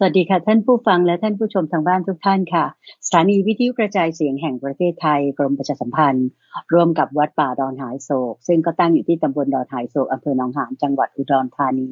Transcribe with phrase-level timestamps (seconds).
[0.00, 2.64] สวัสดีค่ะ ท่านผู้ฟังและท่านผู้ชมทางบ้านทุกท่านค่ะ
[3.06, 6.28] สถานีวิทยุกระจายเสียงแห่งประเทศไทยกรมประชาสัมพันธ์
[6.72, 11.90] ร่วมกับวัดป่าดอนหายโศก ซึ่งก็ตั้งอยู่ที่ตำบลดอนหายโศกอำเภอหนองหานจังหวัดอุดรธานี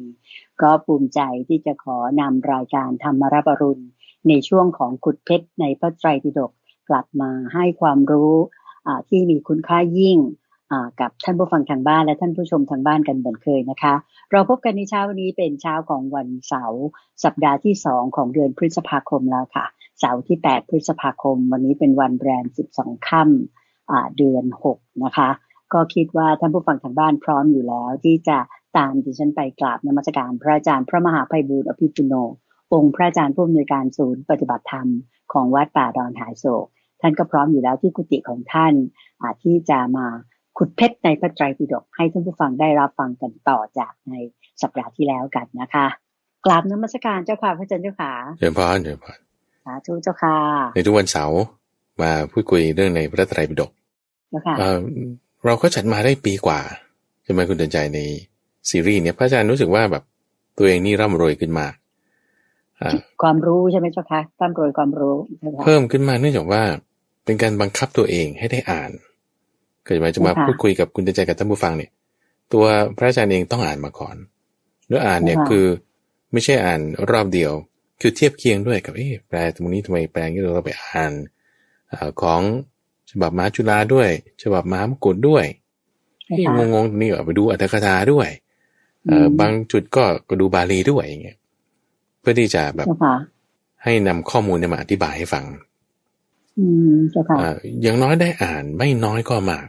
[0.61, 3.83] ก็ภูมิใจที่จะขอนำรายการธรรมรับรุณ
[4.27, 6.51] ในช่วงของขุดเพชรในพระไตรปิฎก
[6.89, 8.33] กลับมาให้ความรู้
[9.09, 10.17] ที่มีคุณค่ายิ่ง
[10.99, 13.93] กับท่านผู้ฟังทางบ้านและท่านผู้ชมทางบ้านกันเหมือนเคยนะคะ
[14.31, 16.85] เราพบกันในเช้าวันนี้เป็นเช้าของวันเสาร์
[17.23, 19.65] สัปดาห์ที่สองของเดือนพฤษภาคมแล้วค่ะ
[19.99, 22.45] เสาร์ที่ 8 พฤษภาคม วันนี้เป็นวันแบรม
[22.75, 24.45] 12 ค่ำเดือน
[24.75, 25.29] 6 นะคะ
[25.73, 28.37] ก็คิดว่าท่านผู้ฟังทางบ้านพร้อมอยู่แล้วที่จะ
[28.77, 32.13] ตามดิฉันไปกราบนมัสการพระอาจารย์พระมหาภัยบูร์อภิปุโน
[32.73, 34.87] องค์พระอาจารย์ผู้อำนวยการศูนย์ปฏิบัติธรรม
[35.33, 36.65] ของวัดป่าดอนหายโศก
[37.01, 38.73] ท่านก็พร้อมอยู่แล้วที่กุฏิของท่าน
[39.43, 40.07] ที่จะมา
[40.57, 44.13] ขุดเพชรในพระไตรปิฎกให้ท่านผู้ฟังได้รับฟังกันต่อจากใน
[44.61, 45.87] สัปดาห์ที่แล้วกันนะคะ
[46.45, 49.19] กราบนมัสการเจ้าค่ะพระอาจารย์เจ้าค่ะเดินพานเดินพาน
[49.65, 50.37] สาธุเจ้าค่ะ
[50.75, 51.41] ในทุกวันเสาร์
[52.01, 53.71] มาพูดคุยเรื่องในพระไตรปิฎก
[54.29, 54.55] เจ้าค่ะ
[55.45, 56.59] เราก็จัดมาได้ปีกว่า
[57.23, 57.99] ใช่ไหมคุณเดินใจใน
[58.69, 60.03] ซีรีส์เนี่ยพระอาจารย์รู้สึกว่าแบบ
[60.57, 61.73] ตัวเองนี่ร่ำรวยขึ้นมาก
[63.21, 65.15] ความรู้ใช่ไหมเจ้าค่ะร่ำรวยความรู้
[65.63, 66.63] เพิ่มขึ้นมาเนื่องจากว่า
[67.25, 68.91] เป็นการบังคับตัวเองให้ได้อ่าน
[69.87, 71.91] เกิดมาจะมาพูดคุยกับคุณใจกับท่านผู้ฟังเนี่ย
[72.53, 72.65] ตัว
[72.97, 74.15] พระอาจารย์เองต้องอ่านมาก่อน
[74.89, 75.65] แล้วอ่านเนี่ยคือ
[76.31, 77.51] ไม่ใช่อ่านรอบเดียว
[78.01, 81.11] คือเทียบเคียงด้วยกับเอ๊ะแปลตรงนี้ทำไมแปลงี้เราไปอ่าน
[82.21, 82.41] ของ
[83.11, 84.09] ฉบับม้าจุฬาด้วย
[84.43, 85.45] ฉบับม้ามกุฎด้วย
[86.37, 88.29] ที่งงๆตรงนี้ก็ไปดูอัตถกถาด้วย
[89.07, 91.37] เออบางจุดก็ก็ดูบาลีด้วยอย่างเงี้ย
[92.19, 92.87] เพื่อที่จะแบบ
[93.83, 95.45] ให้นำข้อมูลมาอธิบายให้ฟัง
[96.57, 96.93] อืม
[97.81, 99.67] อย่างน้อยได้อ่านไม่น้อยก็มาก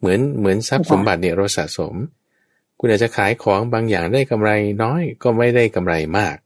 [0.00, 1.94] เหมือนเหมือนทรัพย์สมบัติเนี่ยเราสะสม
[2.78, 4.50] คุณอาจจะขายของบางอย่างได้กำไร
[4.82, 6.36] น้อยก็ไม่ได้กำไรมาก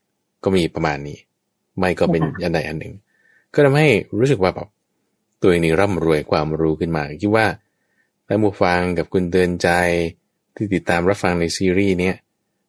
[0.45, 1.19] ก็มีประมาณนี้
[1.79, 2.95] ไม่ก็เป็นอันใดอันหนึ่ง
[3.55, 3.89] ก็ทำให้
[4.19, 4.69] รู้สึกว่าแบบ
[5.41, 7.47] ตัวเองนี่ร่ำรวยความรู้ขึ้นมาคิดว่า
[8.27, 9.69] ถ้ามูฟังกับคุณเตือนใจ
[10.55, 12.14] ที่ติดตามรับฟังในซีรีส์เนี้ย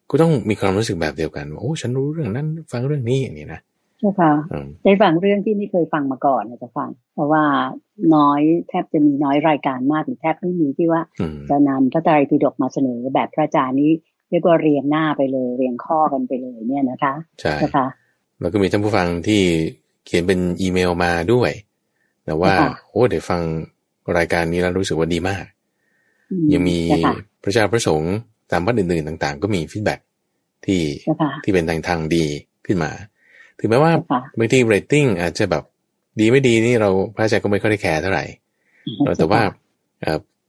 [0.10, 3.62] ก็ต้องมีความรู้สึกแบบเดียวกันว่าโอ้ฉันรู้เรื่องนั้นฟังเรื่องนี้อย่างนี้นะ
[4.06, 4.34] ใช่ค่ะ
[4.84, 7.44] ได้ฟังเรื่องที่ไม่เคยฟังมาก่อนนะจะฟังเพราะว่า
[8.16, 11.02] น้อยแทบจะมีน้อยรายการมากหรือแทบไม่มีที่ว่า
[11.50, 13.92] จะนำพระไตรปิฎกมาเสนอแบบพระอาจารย์นี้
[14.30, 17.88] เรียกว่าเรียงหน้าไปเลย เรียงข้อกันไปเลยเนี่ยนะคะใช่นะคะ
[18.40, 19.42] แล้วก็มีท่านผู้ฟังที่
[20.06, 21.52] เขียนเป็นอีเมลมาด้วย
[22.26, 22.54] แต่ว่า
[22.90, 23.42] โอ้เดี๋ยวฟัง
[24.18, 25.46] รายการนี้แล้วรู้สึกว่าดีมาก
[26.54, 26.78] ยังมี
[27.44, 28.16] พระเจ้าพระสงฆ์
[28.52, 29.96] ตามวัดอื่นๆต่าง ๆ ก็มี feedback
[30.66, 30.82] ที่
[31.44, 32.26] ที่เป็นทางทางดี
[32.66, 32.92] ขึ้นมา
[33.60, 33.92] ถึงแม้ว่า
[34.38, 35.64] บางทีเรตติ้งอาจจะแบบ
[36.20, 38.26] ดีไม่ดีนี่เราพระอาจารย์ก็ไม่ค่อยได้แคร์เท่าไหร่
[39.18, 39.42] แต่ว่า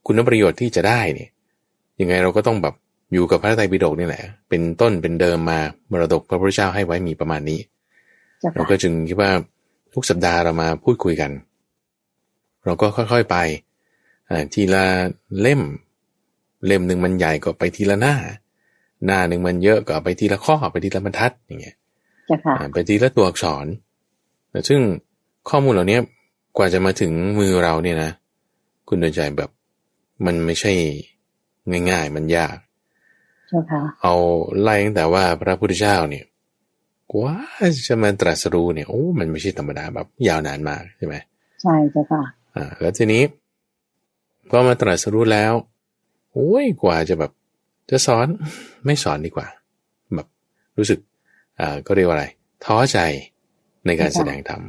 [0.05, 1.29] คุณประโยชน์ที่จะได้เนี่ย
[1.99, 2.75] ยังไงเราก็ต้องแบบ
[3.13, 5.59] อยู่กับพระไตรปิฎกนี่แหละ เป็นต้นเป็นเดิมมา
[5.91, 7.59] มรดกพระพุทธเจ้าให้ไว้มีประมาณนี้
[8.55, 9.31] เราก็จึงคิดว่า
[9.93, 11.31] ทุกสัปดาห์เรามาพูดคุยกัน
[12.65, 13.37] เราก็ค่อยๆไป
[14.53, 14.85] ทีละ
[15.41, 15.61] เล่ม
[16.67, 18.15] เล่มหนึ่งมันใหญ่ก็ไปทีละหน้า
[19.05, 21.75] หน้าหนึ่งมันเยอะก็ไปทีละข้อไปทีละบรรทัดอย่างเงี้ย
[22.73, 23.65] ไปทีละตัวอักษร
[24.51, 24.79] แต่ซึ่ง
[25.49, 25.99] ข้อมูลเหล่านี้
[26.57, 28.11] กว่าจะมาถึงมือเราเนี่ยนะ
[28.87, 29.49] คุณเดินใจแบบ
[30.25, 30.73] มันไม่ใช่
[31.89, 32.55] ง่ายๆ มันยาก
[34.01, 34.15] เอา
[34.61, 36.25] ไล่ตั้งแต่ว่าพระพุทธเจ้าเนี่ย
[37.11, 37.33] กว่า
[37.87, 41.15] จะมาตรัสรู้เนี่ยโอ้มันไม่ใช่ธรรมดาแบบยาวนานมากใช่ไหม
[41.61, 42.21] ใช่จ้ะค่ะ
[42.55, 43.23] อ่า แล้วทีนี้
[44.49, 45.53] พอมาตรัสรู้แล้ว
[46.33, 47.31] โอ้ยกว่าจะแบบ
[47.89, 48.27] จะสอน
[48.85, 49.47] ไม่สอนดีกว่า
[50.15, 50.27] แบบ
[50.77, 51.06] รู้สึกอ่า
[51.87, 52.25] ก็เรียกว่าอะไร
[52.65, 52.99] ท้อใจ
[53.85, 54.61] ในการแสดงธรรม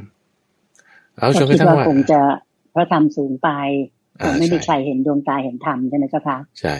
[1.17, 2.21] เอาชนกระทั่งว่าคงจะ
[2.73, 3.49] พระธรรมสูงไป
[4.39, 6.75] ไม่มีใครเห็นดวงตาเห็นธรรมใช่ไหมเจ้าคะใช่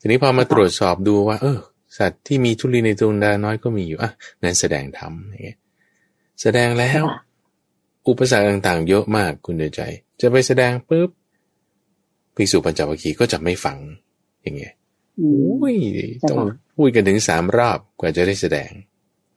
[0.00, 1.58] ทีนี้พอมาตรวจสอบดูว่า เออ
[1.98, 4.10] สัตว์ที่มีทุลีในดวงตาน้อยก็มีอยู่อะ
[4.42, 5.58] นั้นแสดงธรรมอย่างเงี้ย
[6.42, 7.04] แสดงแล้ว
[8.08, 9.82] อุปสรรคต่างๆ เยอะมากคุณเดือใจ
[10.20, 11.10] จะไปแสดงปุ๊บ
[12.36, 13.78] ภิกษุปัญจวัคคีย์ก็จะไม่ฟัง
[14.42, 14.72] อย่างเงี้ย
[15.16, 15.76] โอ้ย
[16.30, 16.38] ต้อง
[16.76, 18.70] พูดกันถึงสามรอบกว่าจะได้แสดง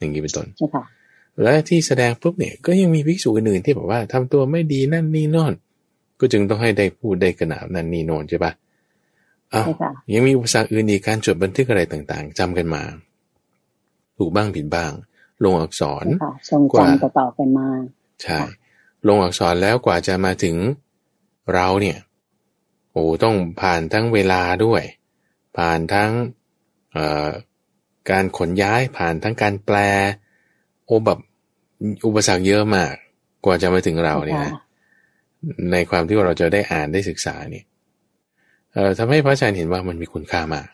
[0.01, 0.47] อย่างนี้เป็นต้น
[1.43, 5.53] และที่แสดงปุ๊บเนี่ยก็ยังมีภิกษุอื่นๆที่บอกว่าทำตัวไม่ดีนั่นนี่นอน
[6.19, 8.51] ก็จึงต้องให้ได้พูดได้กระหนาบนั่นนี่นอนใช่ปะ
[9.53, 9.65] อ้าว
[10.13, 12.83] ยังมีอุปสรรคอื่นอีกการจดบันทึกอะไรต่างๆจำกันมา
[14.17, 14.91] ถูกบ้างผิดบ้าง
[15.43, 16.05] ลงอักษร
[16.73, 16.87] กว่า
[17.19, 17.67] ต่อกันมา
[18.21, 18.39] ใช่
[19.07, 20.55] ลงอักษรแล้วกว่าจะมาถึง
[21.53, 21.97] เราเนี่ย
[22.91, 24.83] โอ้ต้องผ่านทั้งเวลาด้วย
[25.57, 26.11] ผ่านทั้ง
[28.09, 29.77] การขนย้ายผ่านทั้งการแปล
[30.85, 31.19] โอ้แบบ
[32.05, 32.93] อุปสรรคเยอะมาก
[33.45, 34.51] กว่าจะมาถึงเราเนี่ย
[35.71, 37.65] ในความที่เราจะได้อ่านได้ศึกษาเนี่ย
[38.73, 40.67] เอ่อทำให้พระอาจารย์เห็นว่ามันมีคุณค่ามาก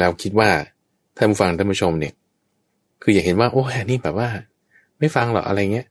[0.00, 0.50] เราคิดว่า
[1.16, 2.14] ท่านผู้ฟังท่านผู้ชมเนี่ย
[3.02, 4.28] คืออย่าเห็นว่า โอ้ยนี่แบบว่า
[4.98, 5.86] ไม่ฟังหรอกอะไรเงี้ย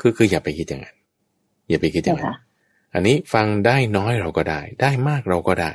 [0.00, 0.96] คือคืออย่าไปคิดอย่างนั้น
[1.68, 2.34] อย่าไปคิดอย่างนั้น
[2.94, 5.72] อันนี้ฟังได้น้อยเราก็ได้ ได้มากเราก็ได้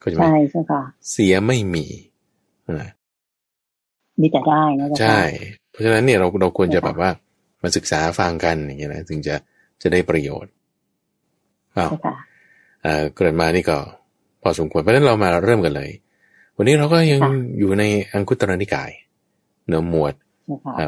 [0.00, 2.17] เข้าใจไหมใช่ใช่ค่ะเสียไม่มีนะ
[4.20, 5.20] มีแต่ได้นะใช่
[5.70, 7.10] เพราะฉะนั้นเนี่ยเราเราควรจะแบบว่า
[7.62, 9.34] มาศึกษาฟังกันอย่างเงี้ยนะถึงจะ
[9.82, 10.52] จะได้ประโยชน์
[11.76, 11.90] อ้าว
[13.14, 13.78] เกิดมานี่ก็
[14.42, 15.90] พอสมควรเพราะฉะนั้นเรามาเริ่มกันเลย
[16.56, 17.20] วันนี้เราก็ยัง
[17.58, 18.90] อยู่ในอังคุตรนิกาย
[19.66, 20.14] เนื้อหมวด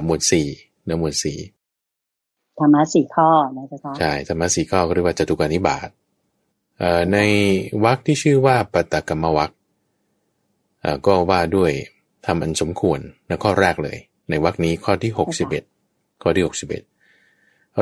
[0.07, 0.49] หมวดสี่
[0.85, 1.39] เนื้อหมวดสี่
[2.59, 5.89] ธรรมะสี่ข้อนะจ๊ะใช่ธรรมะสี่ข้อก็เรียกว่าจตุกานิบาต
[7.13, 7.19] ใน
[7.85, 9.51] วรรคที่ชื่อว่าปตกรรมวรรค
[11.07, 11.73] ก็ว่าด้วย
[12.27, 13.99] ทำอันสมควรในข้อแรกเลย
[14.31, 15.65] ในวรรคนี้ข้อที่หกสิบเอ็ด
[16.23, 16.83] ข้อที่หกสิบเอ็ด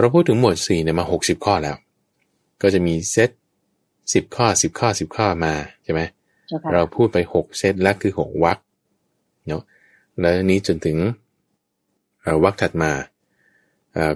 [0.00, 1.76] เราพูดถึงหมวดสี่เนี่ยมาหกสิบข้อแล้ว
[2.62, 3.30] ก็จะมีเซต
[4.14, 5.54] สิบข้อสิบข้อสิบข้อมา
[5.84, 6.00] ใช่ไหม
[6.72, 8.58] เราพูดไปหกเซตแล้วคือหกวรรค
[9.46, 9.62] เนาะ
[10.20, 10.96] แล้วนี้จนถึง
[12.44, 12.92] วรรคถัดมา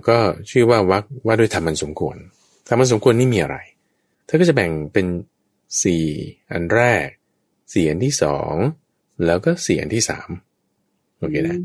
[0.09, 0.19] ก็
[0.51, 2.17] ชื่อว่าวักว่าด้วยธรรมันสมควร
[2.69, 3.57] ธรรมันสมควรนี่มีอะไร
[4.25, 5.07] เธอก็จะแบ่งเป็น
[5.83, 6.05] สี่
[6.53, 7.07] อันแรก
[7.73, 8.55] สี่อันที่สอง
[9.27, 10.29] แล้วก็สี่อันที่สาม
[11.19, 11.57] โอเคนะ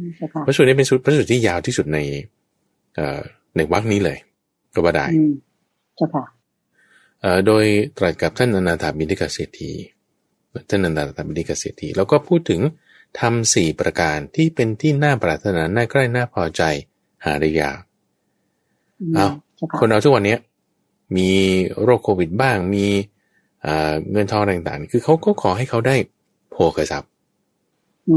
[0.45, 1.99] พระสูตรนี้เป็นพระสูตรที่ยาวที่สุดใน
[2.95, 3.19] เอ่อ
[3.55, 4.17] ในวักนี้เลย
[4.73, 5.05] ก็ว่าได้
[5.95, 6.25] เจ้าค่ะ
[7.47, 7.65] โดย
[7.97, 9.71] ตรัสกับท่านอนาถาบิณิกเศรษฐี
[10.69, 12.61] ท่านอนาถาบิณิกเศรษฐีแล้วก็พูดถึง
[13.19, 16.61] ทำสี่ประการที่เป็นที่น่าปรารถนาน่าใกล้น่าพอใจ
[17.25, 17.79] หาได้ยาก
[19.15, 19.27] เอา
[19.79, 20.37] คนเราทุกวันนี้
[21.17, 21.29] มี
[21.83, 22.85] โรคโควิดบ้าง มี
[24.11, 25.95] เงินทองต่างๆ คือเขาก็ขอให้เขาได้
[26.51, 27.09] โภคทรัพย์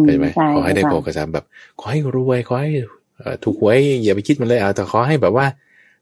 [0.06, 1.44] เห็นไหมขอให้ได้โภคทรัพย์แบบ
[1.80, 2.70] ขอให้รวยขอให้
[3.44, 5.46] ถูกหวยอย่าไปคิดมันเลยเอาแต่ขอให้แบบว่า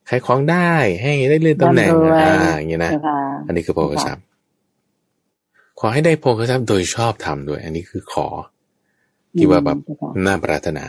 [0.09, 0.71] ขายของได้
[1.03, 1.91] ให้ได้เลื่อนตำแหน่ง
[2.21, 2.93] อ่าอย่างเงี้ยนะ
[3.47, 4.25] อันนี้คือโภคทรัพย์
[5.81, 8.27] ขอให้ได้โภคทรัพย์โดยชอบทำด้วย อันนี้คือขอ
[9.39, 9.79] ที่ว่าแบบ
[10.27, 10.87] น่าปรารถนา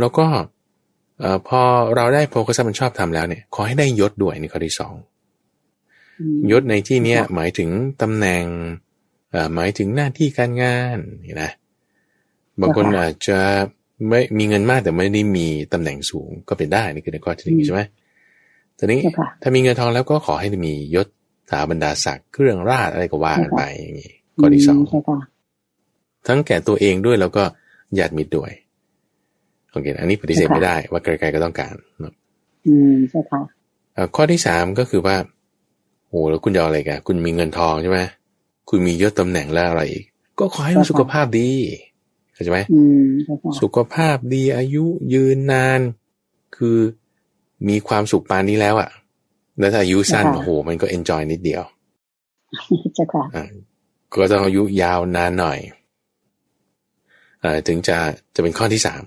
[0.00, 0.26] แล้วก็
[1.20, 1.60] เอ่อพอ
[1.96, 4.94] เราได้โพคสัมันชอบทำแล้วเนี่ย ขอให้ได้ยศด้วยนี่ข้อที่สอง
[6.50, 7.68] ยศในที่เนี้ยหมายถึง
[8.02, 8.44] ตำแหน่ง
[9.30, 11.50] เอ่อหมายถึงหน้าที่การงานนี่นะ
[12.60, 13.38] บางคนอาจจะ
[14.08, 17.82] ไม่มีเงินมากแต่ไม่ได้มีตำแหน่งสูงก็เป็นได้นี่คือในข้อที่หนึ่งใช่ไหม
[18.78, 19.00] ตอนนี้
[19.42, 21.06] ถ้ามีเงินทองแล้วก็ขอให้มียศ
[21.50, 24.78] ถาบรรดาศักดิ์เครื่องราชอะไรก็ว่ากันไปอย่างนี้ข้อที่สอง
[26.26, 27.44] ทั้งแก่ตัวเองด้วยแล้วก็
[27.98, 28.50] ญาติมิตรด้วย
[29.70, 32.14] โอเคอันนี้ปฏิเสธไม่ได้ว่าใครๆก็ต้องการนะ
[32.66, 33.40] อืมใช่ค่ะ
[34.16, 35.16] ข้อที่สามก็คือว่า
[36.10, 38.00] โอ้แล้วคุณจะอะไรกันคุณมีเงินทองใช่ไหม
[38.68, 40.04] คุณมียศตำแหน่งแล้วอะไรอีก
[40.38, 41.50] ก็ขอให้สุขภาพดี
[42.34, 42.60] เข้าใจไหม
[43.60, 44.84] สุขภาพดีอายุ
[45.14, 45.80] ยืนนาน
[46.56, 46.78] คือ
[47.68, 48.90] มีความสุขปานนี้แล้วอะ่ะ
[49.58, 51.62] แล้วถ้าอายุสั้นโอ้โหมันก็เอนจอยนิดเดียว
[52.94, 53.24] ใช่ค่ะ
[54.12, 55.58] ก็ต้องอายุยาวนานหน่อย
[57.42, 57.96] อถึงจะ
[58.34, 59.02] จะเป็นข้อที่สาม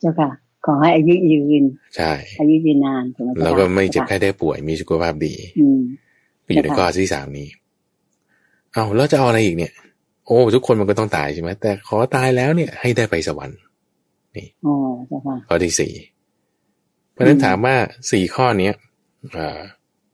[0.00, 0.28] เจ้าค่ะ
[0.66, 1.64] ขอให้อายุยืน
[1.96, 3.04] ใช่ อายุยืนนาน
[3.42, 5.66] แล้วก็ไม่เจ็บแค่ได้ป่วยมีสุขภาพดี อื
[6.52, 7.48] อยู่ในข้อที่สามนี้
[8.72, 9.72] เอาแล้วจะเอาอะไรอีกเนี่ย
[10.26, 13.58] โอ้ทุกคนมันก็ต้องตายใช่ไหมแต่ขอตายแล้วเนี่ย ให้ได้ไปสวรรค์
[14.36, 14.74] นี่อ๋อ
[15.08, 15.92] เจ้าค่ะข้อที่สี่
[17.12, 17.76] เพราะนั้นถามว่า
[18.10, 18.74] สี่ข้อเนี้ย
[19.36, 19.60] อ่า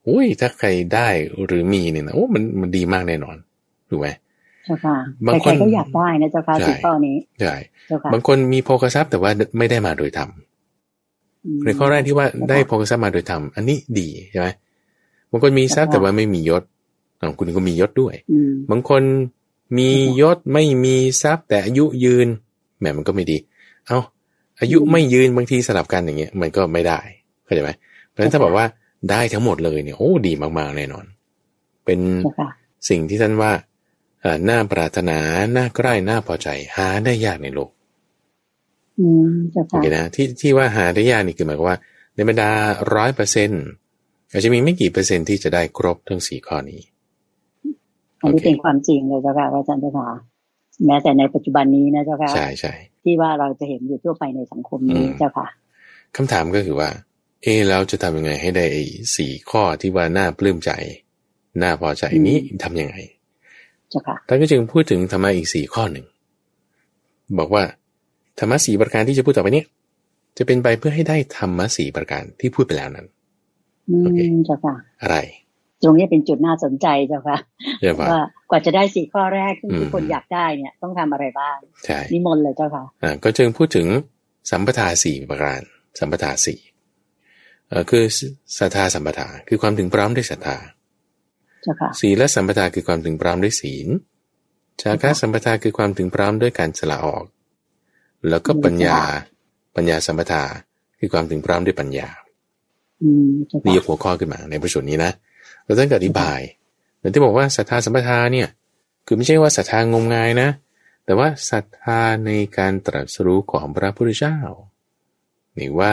[0.09, 1.09] อุ้ยถ้าใครได้
[1.47, 3.37] หรือมีเนี่ยนะโอ้มันมันดีมากแน่นอน
[3.91, 4.09] ถูกไหม
[4.69, 4.97] จ้าค่ะ
[5.27, 7.55] บางคนก็อยากได้นะเจ้าค่ะสิข้อนี้ใช่
[8.13, 10.31] บางคนมีโภคทรัพย์แต่ว่าไม่ได้มาโดยธรรม
[11.65, 14.49] ในข้อแรกที่ว่าได้โภคทรัพย์มาโดยธรรมอันนี้ดีใช่ไหม
[15.31, 16.63] บางคนมีทรัพย์แต่ว่าไม่มียศ
[17.39, 18.15] คุณก็มียศด้วย
[18.71, 19.03] บางคน
[19.79, 22.29] มียศไม่มีทรัพย์แต่อายุยืน
[22.79, 23.39] แหมมันก็ไม่ดี
[23.87, 23.99] เอา
[24.61, 27.01] อายุไม่ยืนบางทีสลับกันอย่างเงี้ย มันก็ไม่ได้
[27.45, 27.71] เข้าใจไหม
[28.09, 28.67] เพราะฉะนั้นถ้าบอกว่า
[29.11, 31.05] ได้ทั้งหมดเลยเนี่ยโอ้ดีมากๆแน่นอน
[31.85, 32.01] เป็น
[32.89, 33.53] สิ่งที่ท่านว่า
[34.49, 35.19] น่าปรารถนา
[35.57, 37.71] น่าใกล้น่าพอใจ หาได้ยากในโลก
[39.71, 41.79] โอเคนะที่ที่ว่าหาได้ยากนี่คือหมายความว่า
[42.15, 42.51] ในบรรดา
[42.95, 43.65] ร้อยเปอร์เซ็นต์
[44.31, 46.81] อาจจะมีไม่กี่เปอร์เซ็นต์ที่จะได้ครบทั้งสี่ข้อนี้
[48.21, 50.09] อันนี้เป็นความจริงเลยเจ้าค่ะอาจารย์เจ้าค่ะ
[50.87, 55.47] แม้แต่ในปัจจุบันนี้นะเจ้าค่ะใช่ใช่ที่ว่าเราจะเห็นอยู่ทั่วไปในสังคมนี้เจ้าค่ะ
[56.17, 56.91] คำถามก็คือว่า
[57.43, 58.67] เอแล้วจะทำยังไงให้ได้
[59.17, 60.71] สี่ข้อที่ว่าน่าปลื้มใจ
[61.63, 62.97] น่าพอใจนี้ทํำยังไง
[64.29, 66.07] ท่านก็จึงพูดถึงธรรมะอีกสี่ข้อหนึ่ง
[67.39, 67.63] บอกว่า
[68.39, 69.65] ธรรมะสี่ประการที่จะพูดต่อไปนี้
[70.39, 73.07] จะเป็นไปเพื่อให้ได้ธรรมะสี่ประการที่พูดไปแล้วนั้น
[74.03, 75.17] โอเคเจ้าค่ะ อะไร
[75.83, 77.39] ตรงนี้เป็นจุดน่าสนใจเจ้าค่ะ
[78.11, 83.87] ว่ากว่าจะได้สี่ข้อแรกที่ทุกคนอยากได้เนี่ย ต้องทำอะไรบ้างใช่นิมนต์เลยเจ้าค่ะอ่าก็จึงพูดถึง
[84.51, 85.61] สัมปทาสี่ประการ
[85.99, 86.61] สัมปทาสี่
[87.69, 88.05] เอ่อคือ
[88.59, 90.57] ศรัทธาสัมปทาคือความถึงพร้อมด้วยศรัทธา
[92.01, 93.89] ศีลสัมปทาคือความถึงพร้อมด้วยศีล
[94.83, 97.25] ชาคะสัมปทาคือความถึงพร้อมด้วยการสละออก
[98.29, 98.99] แล้วก็ปัญญา
[99.77, 100.43] ปัญญาสัมปทา
[100.99, 102.28] คือความถึงพร้อมด้วยปัญญาอืม
[103.67, 105.11] นี่ยกหัวข้อขึ้นมาในประสูตรนี้นะ
[105.65, 106.41] เราต้องอธิบาย
[106.97, 108.49] เหมือนที่บอกว่าศรัทธาสัมปทาเนี่ย
[109.07, 110.49] คือไม่ใช่ว่าศรัทธางมงายนะ
[111.05, 114.39] แต่ว่าศรัทธาในการตรัสรู้ของพระพุทธเจ้า
[115.59, 115.93] นี่ว่า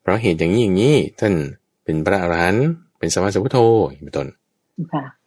[0.00, 1.34] เพราะเหตุอย่างนี้อย่างนี้ท่าน
[1.84, 2.66] เป็นพระอรหันต์
[2.98, 3.58] เป็นสมมาสัพพุทโธ
[4.02, 4.28] เป็นต้น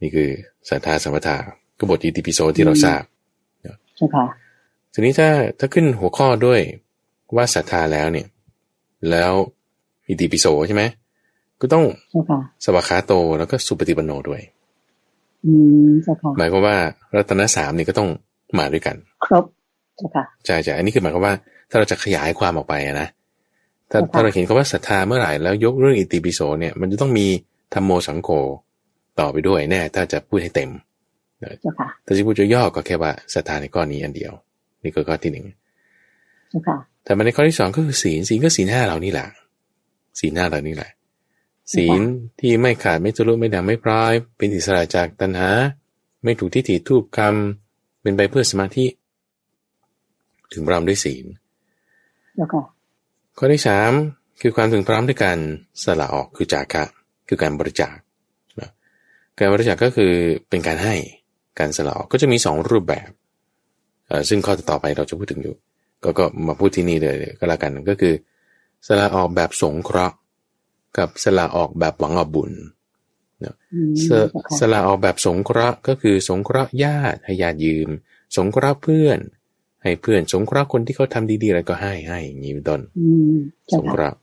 [0.01, 0.29] นี่คือ
[0.69, 1.37] ศรัทธาสัมปทา
[1.79, 3.03] กบฏอิติปิโสที่เราทราบ
[3.97, 4.25] ใช่ค่ะ
[4.93, 6.61] ทีนี้ถ้าถ้าขึ้นหัวข้อด้วย
[7.35, 8.27] ว่าศรัทธาแล้วเนี่ย
[9.09, 9.33] แล้ว
[10.07, 10.83] อิติปิโสใช่ไหม
[11.61, 11.83] ก็ต้อง
[12.63, 14.41] สวากขาโตแล้วก็สุปฏิปันโนด้วย
[15.45, 15.53] อื
[15.87, 16.75] มใช่ค่ะหมายความว่า
[17.15, 18.09] รัตนสามนี่ก็ต้อง
[18.59, 18.95] มาด้วยกัน
[19.25, 19.43] ครบ
[19.97, 21.33] ใช่ค่ะใช่ใช่อันนี้คือหมายความว่า
[21.69, 23.07] ถ้าเราจะขยายความออกไปนะ
[23.91, 27.27] ถ้าถ้าเราเห็นคำว่าศรัทธาเมื่อไหร่แล้วยกเรื่องอิติปิโสเนี่ย มันจะต้องมี
[27.73, 28.29] ธรรมโมสังโฆ
[29.19, 30.69] ต่อไปด้วยแน่ ถ้าจะพูดให้เต็ม
[32.03, 34.33] แต่ที่พูดจะย่อก็แค่ว่าศรัทธาในก้อนนี้อันเดียว
[34.83, 35.45] นี่ก็ข้อที่หนึ่ง
[37.03, 39.27] แต่มาในข้อที่สองก็คือศีลศีลก็ศีลห้าเหล่านี้แหละ
[40.19, 40.91] ศีลห้าเหล่านี้แหละ
[41.73, 42.01] ศีล
[42.39, 45.49] ที่ไม่ขาดไม่ทะลุไม่ด่างไม่พร้อยเป็นอิสระจากตัณหา
[46.23, 48.85] ไม่ถูกทิฏฐิทูกคำเป็นไปเพื่อสมาธิ
[50.53, 51.25] ถึงพร้อมด้วยศีล
[53.37, 53.91] ข้อที่สาม
[54.41, 55.37] คือความถึงพร้อมด้วยการ
[55.83, 56.83] สละออกคือจากะ
[57.27, 57.95] คือการบริจาค
[59.39, 60.11] การบริจาคก็คือ
[60.49, 60.95] เป็นการให้
[61.59, 63.09] การสละออกก็จะมีสองรูปแบบ
[64.29, 65.55] ซึ่งข้อต่อไปเราจะพูดถึงอยู่
[66.03, 68.13] ก็ก็มาพูดที่นี่เลยก็แล้วกันก็คือ
[68.87, 70.15] สละออกแบบสงเคราะห์
[70.97, 72.51] กับสละออกแบบหวังเอาบุญ
[74.59, 77.89] สละออกแบบสงเคราะห์ก็คือสงเคราะห์ญาติให้ญาติยืม
[78.35, 79.19] สงเคราะห์เพื่อน
[79.83, 82.81] ให้เพื่อน สงเคราะห์คนที่เขาทำดีๆอะไรก็ให้ให้อย่างนี้เป็นต้น
[83.75, 84.19] สงเคราะห์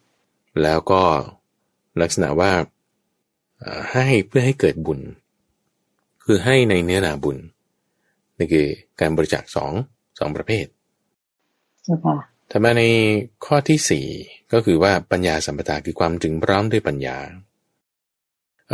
[0.63, 1.03] แล้วก็
[2.01, 2.53] ลักษณะว่า
[3.93, 5.01] ให้เพื่อให้เกิดบุญ
[6.25, 7.39] คือให้ในเนื้อนาบุญ
[8.39, 8.67] นี่คือ
[9.01, 9.73] การบริจาคสอง
[10.19, 10.67] สองประเภท
[12.49, 12.83] แต่มาใน
[13.45, 14.07] ข้อที่สี่
[14.55, 17.17] ก็คือว่าปัญญาสัมปทาคือความถึงพร้อมด้วยปัญญา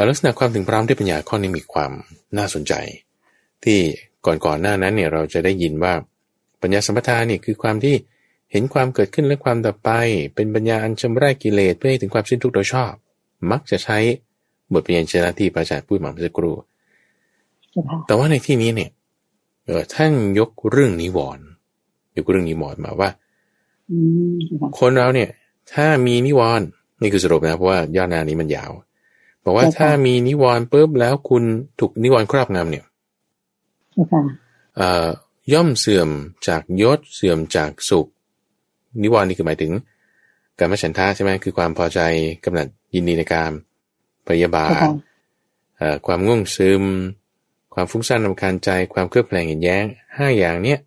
[0.09, 1.93] ลักษณะความถึงพร้อมด้วยปัญญาข้อนี้มีความ
[2.37, 2.75] น่าสนใจ
[3.65, 3.79] ที่
[4.27, 5.95] ก่อนก่อนหน้านั้นเนี่ยเราจะได้ยินว่า
[6.63, 7.95] ปัญญาสัมปทาเนี่ยคือความที่
[8.53, 9.91] เห็นความเกิดขึ้นและความดับไป
[10.35, 12.93] เป็นปัญญาอันชำระกิเลสเพื่อให้ถึงความสิ้นทุกข์โดยชอบ
[13.51, 13.99] มักจะใช้
[14.75, 16.55] บทเรียนชนะที่พระอาจารย์พูดมาเมื่อสักครู่
[18.07, 18.91] แต่ว่าในที่นี้เนี่ย
[19.67, 21.47] เออท่านยกเรื่องนิวรณ์
[22.17, 23.11] ยกเรื่องนิวรณ์มาว่า
[24.79, 25.31] คนเราเนี่ย
[25.75, 26.67] ถ้ามีนิวรณ์
[27.02, 28.73] นี่คือสรุปนะเพราะว่าย่อนานี้มันยาว
[29.45, 31.43] บอกว่าถ้ามีนิวรณ์ปุ๊บแล้วคุณ
[31.81, 32.85] ถูกนิวรณ์ครอบงำเนี่ย
[35.52, 36.09] ย่อมเสื่อม
[36.49, 38.07] จากยศเสื่อมจากสุข
[39.02, 39.73] นิวรณ์นี่คือหมายถึง
[40.59, 42.00] การมฉันทะใช่ไหมคือความพอใจ
[42.45, 43.50] กำหนัดยินดีในการ
[44.29, 44.81] พยาบาท
[46.07, 46.85] ความง่วงซึม
[47.75, 49.85] ความฟุ้งซ่านรำคาญใจความเครือบแคลงเห็นแย้ง
[50.17, 50.79] ห้าอย่างเนี้ย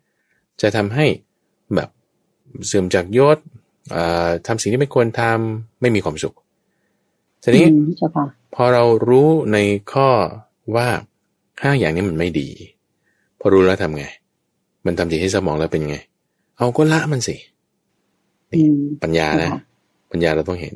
[0.60, 1.06] จะทำให้
[1.74, 1.88] แบบ
[2.66, 3.38] เสื่อมจากยศ
[4.46, 6.34] ทำสิ่งที่ไม่ควรทำไม่มีความสุข
[7.42, 7.66] ทีนี้
[8.54, 9.58] พอเรารู้ใน
[9.92, 10.08] ข้อ
[10.76, 10.88] ว่า
[11.62, 12.48] ห้าอย่างนี้มันไม่ดี
[13.40, 14.04] พอรู้แล้วทำไง
[14.86, 15.96] มันทำจิตให้สมองแล้วเป็นยังไง
[16.56, 17.36] เอาก็ละมันสิ
[19.02, 19.50] ปัญญานะ
[20.10, 20.74] ปัญญาเราต้องเห็น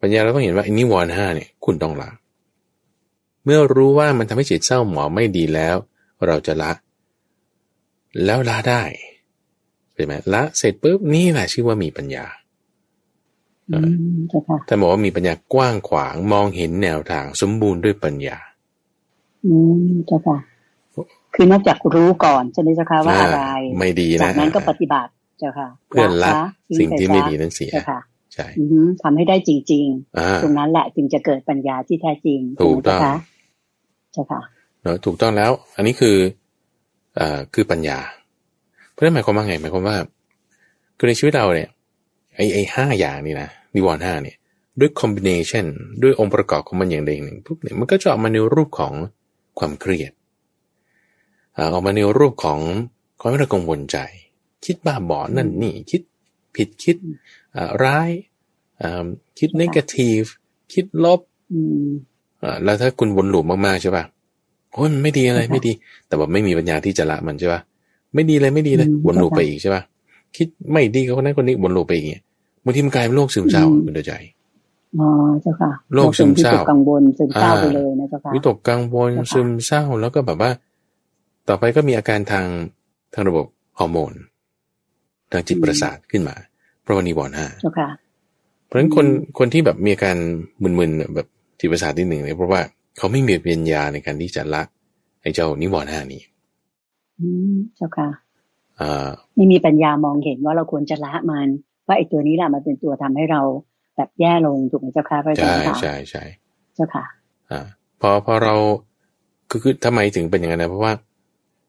[0.00, 2.10] ปัญญาเราต้องเห็นว่าอินิวรณ์ห้าเนี่ย คุณต้องละ
[3.44, 5.76] เมื่อรู้ว่ามันทำให้จิตเศร้าหมองไม่ดีแล้ว
[6.26, 6.72] เราจะละ
[8.24, 8.82] แล้วละได้
[9.98, 12.24] ใช่ไหมละเสร็จปุ๊บนี่แหละชื่อว่ามีปัญญา
[14.68, 18.38] ถ้าบอกว่ามีปัญญากว้างขวางมองเห็นแนวทางสมบูรณ์ด้วยปัญญา
[19.46, 19.54] อื
[19.90, 20.38] มเจ้าค่ะ
[21.34, 23.42] คือนอกจากรู้ก่อนใช่ไหมเจ้าค่ะว่าอะไร
[23.78, 26.32] ไม่ดีนะจากนั้นก็ปฏิบัติเจ้าค่ะเพื่อละ
[26.78, 27.72] สิ่งที่ไม่ดีนั้นเสีย
[28.34, 28.46] ใช่
[29.02, 33.00] ทำให้ได้จริง ๆ ตรงนั้นแหละจึงจะเกิดปัญญาที่แท้จริงถูกต้อง
[34.12, 34.40] ใช่ค่ะ
[34.82, 36.16] เนอะถูกต้องแล้ว อันนี้คือ
[37.18, 37.98] อ่าคือปัญญา
[38.98, 39.96] เพราะนั่นหมายความว่าไงหมายความว่า
[40.98, 41.68] คือในชีวิตเราเนี่ย
[42.36, 44.36] ไอ้ไอ้ห้าอย่างนี่นะนิวรณ์ห้าเนี่ย
[44.80, 45.66] ด้วยคอมบิเนชัน
[46.02, 48.92] ด้วยองค์ประกอบของมันอย่างใดอย่างหนึ่งปุ๊บเนี่ยมันก็จะออกมาในรูปของ
[49.58, 50.12] ความเครียด
[51.72, 52.60] ออกมาในรูปของ
[53.20, 53.98] ความไม่กังวลใจ
[54.64, 56.02] คิดบ้าบอนั่นนี่คิด
[56.54, 56.96] ผิดคิด
[57.82, 58.10] ร้าย
[59.38, 60.22] คิดนกาทีฟ
[60.72, 61.20] คิดลบ
[62.64, 64.04] แล้วถ้าคุณวนลูปมากๆใช่ป่ะ
[64.72, 65.72] โอ้ยมันไม่ดีอะไรไม่ดี
[66.08, 67.60] แต่ว่าไม่มีปัญญาที่จะละมันใช่ป่ะ
[68.18, 69.82] ไม่ดีเลยไม่ดีเลยวนลูปไปอีกใช่ป่ะ
[70.36, 72.06] คิดไม่ดีกับคนนั้นคนนี้วนลูปไปอีก
[72.64, 74.14] บางทีมันกลายเป็นโรคซึมเศร้าคุณเดใจ
[74.98, 75.08] อ๋อ
[75.42, 80.50] เจ้าค่ะโรคซึมเศร้ากังวลซึมเศร้าไปเลยนะเจ้าค่ะวิตกกังวลซึมเศร้าแล้วก็แบบว่า
[81.48, 82.46] ต่อไปก็มีอาการทาง
[83.14, 83.46] ทางระบบ
[83.78, 84.12] ฮอร์โมน
[85.32, 86.36] ทางจิตประสาทขึ้นมา
[86.88, 87.46] พราะว่านิวรณ์ห้า
[88.66, 89.06] เพราะฉะนั้นคน
[89.38, 90.16] คนที่แบบมีอาการ
[90.62, 91.28] มึนๆแบบ
[91.60, 92.60] จิตประสาทนิดหนึ่งเนี่ยเพราะว่า
[92.98, 94.62] เขาไม่มีปัญญาในการที่จะละ
[95.22, 96.37] ไอ้เจ้านิวรณ์ห้านี้อืม
[97.76, 98.08] เจ้าค่ะ
[98.80, 101.48] อ่าไม่มีปัญญามองเห็นว่าเราควรจะละมัน
[101.86, 103.40] ว่าไอ้ตัวนี้แหละมันเป็นตัวทำให้เรา
[103.96, 106.24] แบบแย่ลงถูกไหมเจ้าค่ะพระอาจารย์ใช่ใช่ใช่
[106.74, 107.04] เจ้าค่ะ
[107.50, 107.60] อ่า
[108.00, 108.54] พอพอเรา
[109.50, 110.92] คือคือทำไมถึงเป็นอย่างนั้นนะเพราะว่า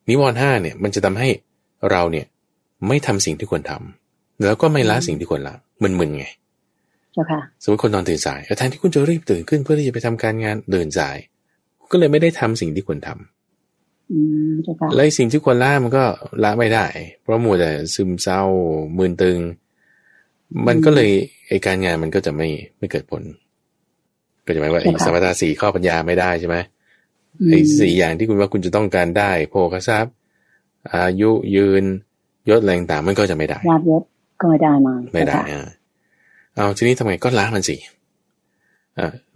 [0.09, 1.29] นิวรณ์ห้าเนี่ย มันจะทำให้
[1.91, 2.25] เราเนี่ย
[2.87, 6.25] ไม่ทำสิ่งที่ควรทำแล้วก็ไม่ละสิ่งที่ควรละมึนๆไง
[7.13, 11.17] เจ้าค่ะสมมติคนนอนตื่นสายแทนที่คุณจะรีบตื่นขึ้นเพื่อที่จะไปทำการงานเดินสาย
[11.91, 13.38] ก็เลยไม่ได้ทำสิ่งที่ควรทำอืมเจ้าค่ะ
[14.95, 16.03] และสิ่งที่ควรละมันก็
[16.43, 16.85] ละไม่ได้
[17.21, 18.41] เพราะมัวแต่ซึมเศร้า
[18.97, 19.37] มึนตึง
[20.67, 21.11] มันก็เลย
[21.47, 22.47] ไอการงานมันก็จะไม่
[22.79, 23.23] ไม่เกิดผล
[24.45, 26.57] ก็จะหมายว่าไอ้สมถะสี่ข้อปัญญาไม่ได้ใช่ไหม
[27.49, 30.13] ไอ้สี่อย่างที่คุณว่าคุณจะต้องการได้ โภคทรัพย์
[30.93, 31.83] อายุยืน
[32.49, 34.03] ยศแรงต่างมันก็จะไม่ได้ยศยศ
[34.39, 35.67] ก็ไม่ได้มาไม่ได้อ่า
[36.55, 37.98] เอาทีนี้ทำไงก็ล้างมันสิอ่า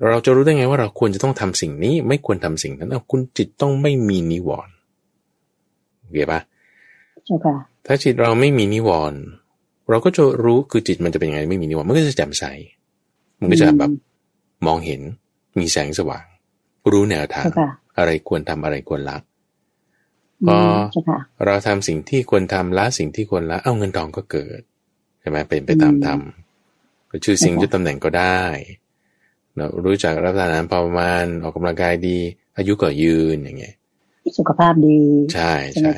[0.09, 4.73] เราจะรู้ได้ไงว่าเราควรจะต้องทำสิ่งนี้ ไม่ควรทำสิ่งนั้นเอาคุณจิตต้องไม่มีนิวรณ์
[6.13, 6.41] เก็บปะ
[7.25, 7.55] ใช่ค่ะ
[7.85, 9.19] ถ้าจิตเราไม่มีนิวรณ์
[9.89, 12.43] เราก็จะรู้คือจิตมันจะเป็นยังไงไม่มีนิวรณ์มันก็จะแจ่มใส
[13.39, 13.91] มันก็จะแบบ
[14.67, 15.01] มองเห็น
[15.59, 16.25] มีแสงสว่าง
[16.91, 17.45] รู้แนวทาง
[17.97, 19.17] อะไรควรทำอะไรควรละ
[20.47, 20.57] พอ
[21.45, 24.61] เราทำสิ่งที่ควรทำละสิ่งที่ควรละเอาเงินทองก็เกิด
[25.19, 26.19] ใช่ไหมเป็นไปตามธรรม
[27.25, 28.41] ชื่อสิ่งยุดตำแหน่งก็ได้
[29.55, 32.17] เรารู้จักรับประทานอาหารพอประมาณออกกำลังกายดี
[32.57, 33.75] อายุก็ยืนอย่างเงี้ย
[34.39, 34.99] สุขภาพดี
[35.33, 35.91] ใช่ใช่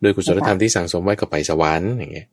[0.00, 2.26] โดยกุศลธรรมที่สั่งสมไว้ก็ไปสวรรค์อย่างเงี้ย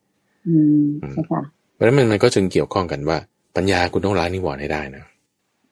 [0.47, 1.41] อืมใช่ค่ะ
[1.73, 3.17] เพราะนั้นมันก็จึงเกี่ยวข้องกันว่า
[3.55, 5.03] ปัญญาคุณต้องละนิวรณ์ให้ได้นะ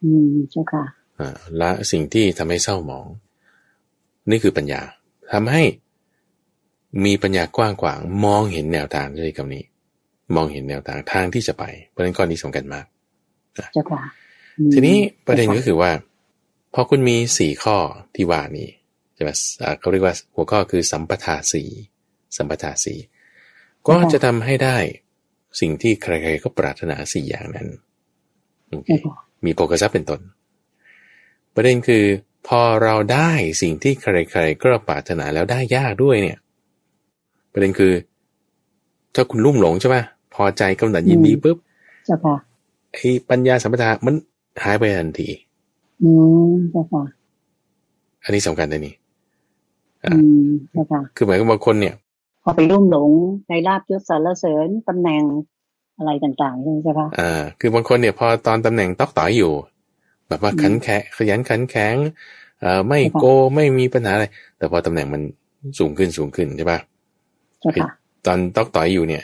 [0.03, 0.83] อืมใช่ค่ะ
[1.19, 1.29] อ่า
[1.62, 3.07] ละสิ่งที่ทำให้เศร้าหมอง
[4.29, 4.81] นี่คือปัญญา
[5.33, 5.63] ทำให้
[7.05, 9.63] มีปัญญากว้างขวางมองเห็นแนวทางใช้คำนี้
[10.36, 12.86] มองเห็นแนวทางทางที่จะไป เพราะฉะนั้นข้อนี้สำคัญมาก
[13.74, 14.01] เจ้าค่ะ
[14.74, 15.91] ทีนี้ประเด็นก็คือว่า
[16.74, 17.77] พอคุณมีสี่ข้อ
[18.15, 18.69] ที่ว่านี้
[19.15, 19.29] ใช่ไหม
[19.79, 21.63] เขาเรียกว่าหัวข้อคือสัมปทาสี
[22.38, 22.95] สัมปทาสี
[23.88, 24.77] ก็จะทำให้ได้
[25.60, 27.67] สิ่งที่ใครๆก็ปรารถนาสี่อย่างนั้น
[29.46, 30.22] มีโภคทรัพย์เป็นต้น
[31.55, 32.03] ประเด็นคือ
[32.48, 36.39] พอเราได้สิ่งที่ใครๆก็ปรารถนาแล้วได้ยากด้วยเนี่ย
[37.53, 37.94] ประเด็นคือ
[39.16, 39.98] ถ้าคุณลุ่มหลงใช่ไหม
[40.33, 41.57] พอใจกำหนัดยินดีปุ๊บ
[42.05, 42.35] เจ้าค่ะ
[42.94, 44.16] ไอ้ปัญญาสัมปทา มัน
[44.63, 45.29] หายไปทันที
[46.03, 46.11] อื
[46.50, 47.03] มเจ้าค่ะ
[48.24, 48.94] อันนี้สำคัญเลยนี่
[50.05, 51.96] อืมเจ้าค่ะคือหมายถึงบางคนเนี่ย
[52.44, 53.11] พอไปรุ่มหลง
[53.50, 55.24] ในลาบยศสารเสริญตำแหน่ง
[55.98, 59.53] อะไรต่างๆใช่ไหมคะอ่าคือบางคนเนี่ยพอตอนตำแหน่งตอกต่อยอยู่
[60.27, 61.96] แบบว่าขันแข็งขยันขันแข็ง
[62.61, 64.25] เอ่อไม่โกไม่มีปัญหาอะไร
[64.57, 65.22] แต่พอตำแหน่งมัน
[65.79, 66.79] สูงขึ้นสูงขึ้นใช่ปะ
[68.25, 69.24] ตอนตอกต่อยอยู่เนี่ย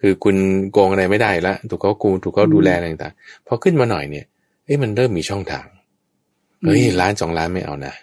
[0.00, 0.36] คือคุณ
[0.72, 3.14] โกงอะไรไม่ได้ละถูกเขากูถูกเขาดูแลอะไรต่าง
[3.46, 4.26] พอขึ้นมาหน่อยเนี่ย
[4.66, 5.66] เอ้ยมันเริ่มมีช่องทาง
[6.64, 7.94] เฮ้ยล้านสองล้านไม่เอานะ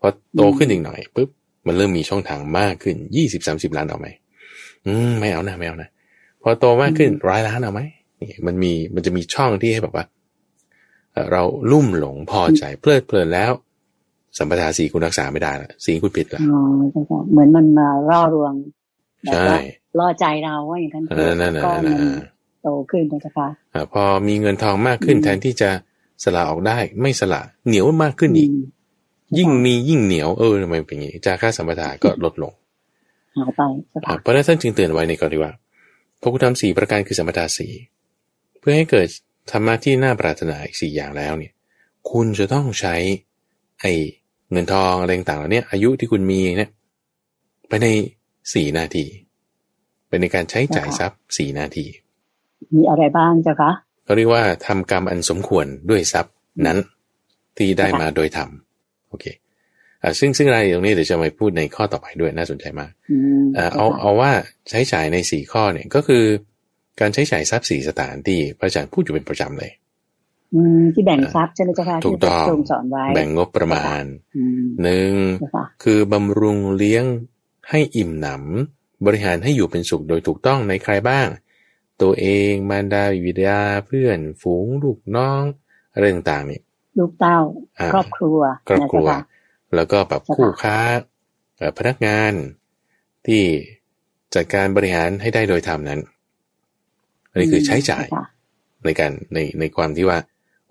[0.00, 1.28] พอโตขึ้นอีกหน่อยปุ๊บ
[1.66, 4.08] มันเริ่มมีช่องทางมากขึ้นยี่สิบสามสิบล้านเอาไหม
[4.86, 5.88] อืมไม่เอานะไม่เอานะ
[6.42, 7.80] พอโตมากขึ้นร้อยล้านเอาไหม
[8.20, 10.04] นี่มันมีมันจะมีช่องที่ให้แบบว่า
[11.32, 13.52] เราลุ่มหลงพอใจเพลิดเพลินแล้ว
[14.38, 16.60] สัมปทาสีคุณรักษาไม่ได้ละสีคุณผิดละอ๋อ
[16.92, 18.52] ใช่เหมือนมันมาล่อรวง
[19.28, 19.54] ใช่
[19.98, 21.04] ล่อใจเราว่าอย่างนั้น
[21.64, 21.94] ก็มัน
[22.62, 23.48] โตขึ้นนะคะ
[23.92, 25.70] พอมีเงินทองมากขึ้นแทนที่จะ
[26.24, 28.50] สละออกได้ ไม่สละเหนียวมากขึ้นอีก
[29.38, 32.52] ยิ่งมียิ่งเหนียวเออทำไมเป็นอย่างนี้จากค่าสัมปทานก็ลดลง
[33.36, 33.60] หายไป
[34.22, 35.52] เพราะนั้นท่านจึงเตือนไว้ในกรณีว่า
[36.20, 37.72] พระคุณธรรมสี่ประการคือสัมปทานสี่
[38.58, 39.08] เพื่อให้เกิด
[39.50, 41.52] ธรรมะที่น่าปรารถนาอีกสี่อย่างแล้วเนี่ย
[42.10, 42.94] คุณจะต้องใช้
[43.80, 43.92] ไอ้
[44.50, 46.70] เงินทองอะไรต่างๆเหล่านี้อายุที่คุณมีเนี่ย
[47.68, 47.86] ไปใน
[48.54, 49.04] สี่นาที
[50.08, 51.86] เป็นในการใช้จ่ายทรัพย์สี่นาที
[52.76, 53.70] มีอะไรบ้างจ้ะคะ
[54.04, 56.34] เขาเรียกว่าทำกรรมอันสมควรด้วยทรัพย์
[56.66, 56.78] นั้น
[57.56, 58.48] ที่ได้มาโดยธรรม
[59.08, 59.26] โอเค
[60.02, 62.90] อ่าซึ่งซึ่งรายตรงนี้เดี๋ยวจะมาพูดในข้อต่อไปด้วยน่าสนใจมาก
[63.56, 64.32] อ่าเอาเอาว่า
[64.70, 66.24] ใช้จ่ายในสี่ข้อเนี่ยก็คือ
[67.00, 69.72] การใช้จ่ายทรัพย์สี่สถานที่พระอาจารย์พูดอยู่เป็นประจำเลย
[70.54, 72.46] อืมที่แบ่งทรัพย์ใช่ไหมจ๊ะคะถูกต้อง
[73.14, 74.02] แบ่งงบประมาณ
[74.82, 75.12] หนึ่ง
[75.82, 77.04] คือบำรุงเลี้ยง
[77.70, 81.28] ให้อิ่มหนำบริหารให้อยู่เป็นสุขโดยถูกต้องในใครบ้าง
[82.02, 85.42] ตัวเองมารดาวิดาเพื่อนฝูงลูกน้อง
[85.98, 86.60] เรื่องต่างนี่
[86.98, 87.38] ลูกเต้า
[87.92, 89.08] ครอบครัวครอบครัว
[89.74, 90.76] แล้วก็แบบคู่ค้า
[91.78, 92.32] พนักงาน
[93.26, 93.42] ที่
[94.34, 96.00] จัดการบริหารให้ได้โดยธรรมนั้น
[97.30, 98.06] อันนี้คือใช้จ่าย
[98.84, 100.18] ในการในในความที่ว่า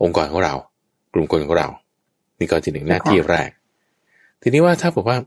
[0.03, 0.53] องค์กรของเรา
[1.13, 1.67] กลุ่มคนของเรา
[2.39, 3.49] นี่ก็ที่หนึ่งหน้าที่แรก
[4.41, 5.17] ทีนี้ว่าถ้าบอกว่า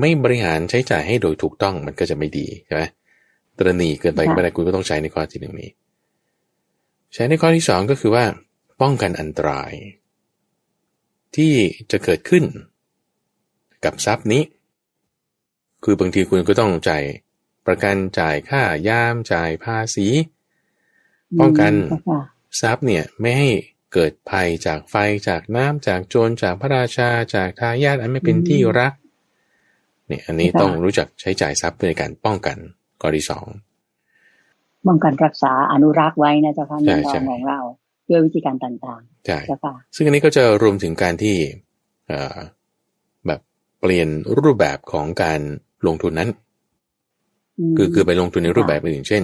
[0.00, 2.82] ไม่บริหารใช้จ่ายให้โดยถูกต้องมันก็จะไม่ดีใช่ไหม
[3.58, 5.70] ตรณีเกินไปก็ไม่ได้คุณก็ต้องใช้ในข้อที่หนึ่งนี้
[7.14, 8.24] ใช้ในข้อที่สองก็คือว่า
[8.80, 9.72] ป้องกันอันตราย
[11.36, 11.54] ที่
[11.90, 12.44] จะเกิดขึ้น
[13.84, 14.42] กับทรัพย์นี้
[15.84, 17.04] คือบางทีคุณก็ต้องจ่าย
[17.66, 20.06] ประกันจ่ายค่ายามจ่ายภาษี
[21.40, 21.74] ป้องกัน
[22.60, 23.50] ทรัพย์เนี่ยไม่ให้
[23.92, 24.94] เกิดภัยจากไฟ
[25.28, 28.92] จากน้ำจากโจรจากพระราชาจากทายาทอันไม่เป็นที่รัก
[30.06, 32.58] เนี่ยอันนี้ต้องรู้จักใช้จ่ายทรัพย์ในการป้องกัน
[33.02, 33.46] ข้อที่สอง
[34.86, 37.60] ป้องกันรักษาอนุรักษ์ไว้นะเจ้าค่ะเงินทองของเรา
[38.08, 39.38] ด้วยวิธีการต่างๆใช่
[39.96, 41.36] ซึ่งอันนี้ก็จะรวมถึงการที่
[43.26, 43.40] แบบ
[43.80, 44.08] เปลี่ยน
[44.42, 45.40] รูปแบบของการ
[45.86, 46.30] ลงทุนนั้น
[47.76, 49.22] คือคือไปลงทุนในรูปแบบอื่น เช่น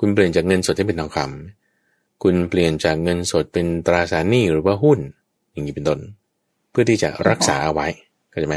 [0.00, 4.98] คุณเปลี่ยนจากเงินสดให้เป็นทองคำคุณเปลี่ยนจากเงินสดเป็นตราสารหนี้หรือว่าหุ้น
[5.52, 5.98] อย่างนี้เป็นต้น
[6.70, 7.86] เพื่อที่จะรักษาเอาไว้
[8.30, 8.56] เข้าใจไหม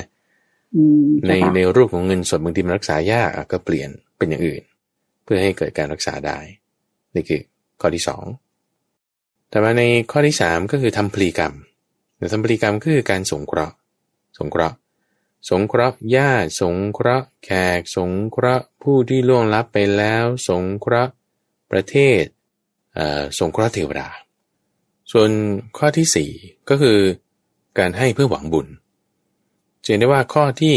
[1.27, 3.89] ในในรูปของเงินสดบางทีมันรักษายากก็เปลี่ยน
[4.23, 4.63] เป็นอย่างอื่น
[5.23, 6.37] เพื่อให้เกิดการรักษาได้
[7.15, 7.41] นี่คือ
[7.81, 8.23] ข้อที่สอง
[9.49, 11.53] แต่มาในข้อที่สามก็คือทำพลีกรรม
[12.33, 13.75] ทำพลีกรรมก็คือการสงเคราะห์
[14.37, 14.75] สงเคราะห์
[15.49, 21.11] สงเคราะห์ญาติสงเคราะห์ แขก สงเคราะห์ ผู้ที่ล่วงลับไปแล้ว สงเคราะห์
[21.71, 22.23] ประเทศ
[23.39, 24.09] สงเคราะห์เทวดา
[25.11, 25.29] ส่วน
[25.77, 26.31] ข้อที่สี่
[26.69, 26.99] ก็คือ
[27.79, 28.67] การให้เพื่อหวังบุญ
[29.83, 30.75] เห็นได้ว่าข้อที่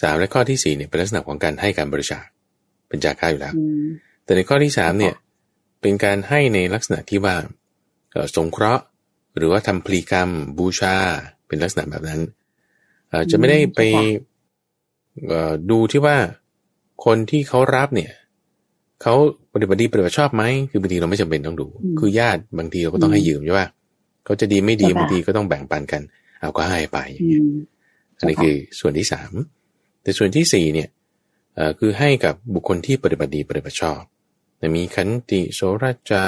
[0.00, 2.24] สามและข้อที่สี่เนี่ยเป็นลักษณะของการให้การบริจาค
[2.92, 3.54] เป็นจากค่าอยู่แล้ว
[4.24, 5.14] แต่ในข้อที่สามเนี่ย
[5.80, 7.34] เป็นการให้ในลักษณะที่ว่า
[8.36, 8.84] สงเคราะห์
[9.36, 10.96] หรือว่าทำพลีกรรม บูชา
[11.46, 12.20] เป็นลักษณะแบบนั้น
[13.30, 13.80] จะไม่ได้ไป
[15.70, 16.16] ดูที่ว่า
[17.04, 18.12] คนที่เขารับเนี่ย
[19.02, 19.14] เขา
[19.52, 21.66] ปฏิบัติดีปฏิบัติชอบไหมคือบางทีเราไม่จำเป็นต้องดู
[22.00, 23.68] คือญาติบางทีเราก็ต้องให้ยืมใช่ป่ะ
[24.24, 26.02] เขาจะดีไม่ดีบางทีก็ต้องแบ่งปันกัน
[26.40, 27.42] เอาก็ให้ไปอย่างเงี้ย
[28.18, 29.32] อันนี้คือส่วนที่สาม
[30.02, 30.88] แต่ส่วนที่สี่เนี่ย
[31.78, 34.00] คือให้กับบุคคลที่ปฏิบัติดีปฏิบัติชอบ
[34.76, 36.22] มีขันติโสรจะ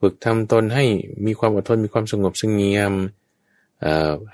[0.00, 0.84] ฝึกทำตนให้
[1.26, 2.92] มีความอดทนมีความสงบสงเงียม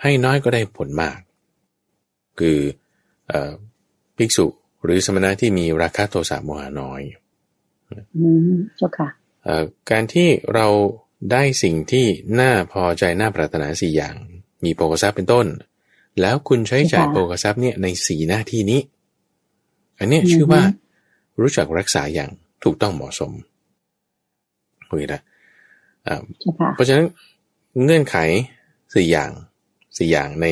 [0.03, 1.19] ให้น้อยก็ได้ผลมาก
[2.39, 2.59] คือ
[4.17, 4.47] ภิกษุ
[4.85, 7.01] หรือสมณะที่มีราคะโทสะโมหะน้อย
[8.77, 9.09] เจ้าค่ะ
[9.91, 10.67] การที่เรา
[11.33, 12.07] ได้สิ่งที่
[12.41, 14.15] น่าพอใจน่าปรารถนาสี่อย่าง
[14.65, 15.47] มีโภคทรัพย์เป็นต้น
[16.21, 18.81] แล้วคุณใช้จ่ายโภคทรัพย์เนี่ยในสี่หน้าที่นี้
[19.99, 20.63] อันนี้ชื่อว่า
[21.41, 22.31] รู้จักรักษาอย่าง
[22.65, 23.33] ถูกต้องเหมาะสม
[24.87, 25.23] โอเคนะ
[26.75, 27.07] เพราะฉะนั้น
[27.85, 28.17] เงื่อนไข
[28.95, 29.31] สี่อย่าง
[29.99, 30.47] สี่อย่างใน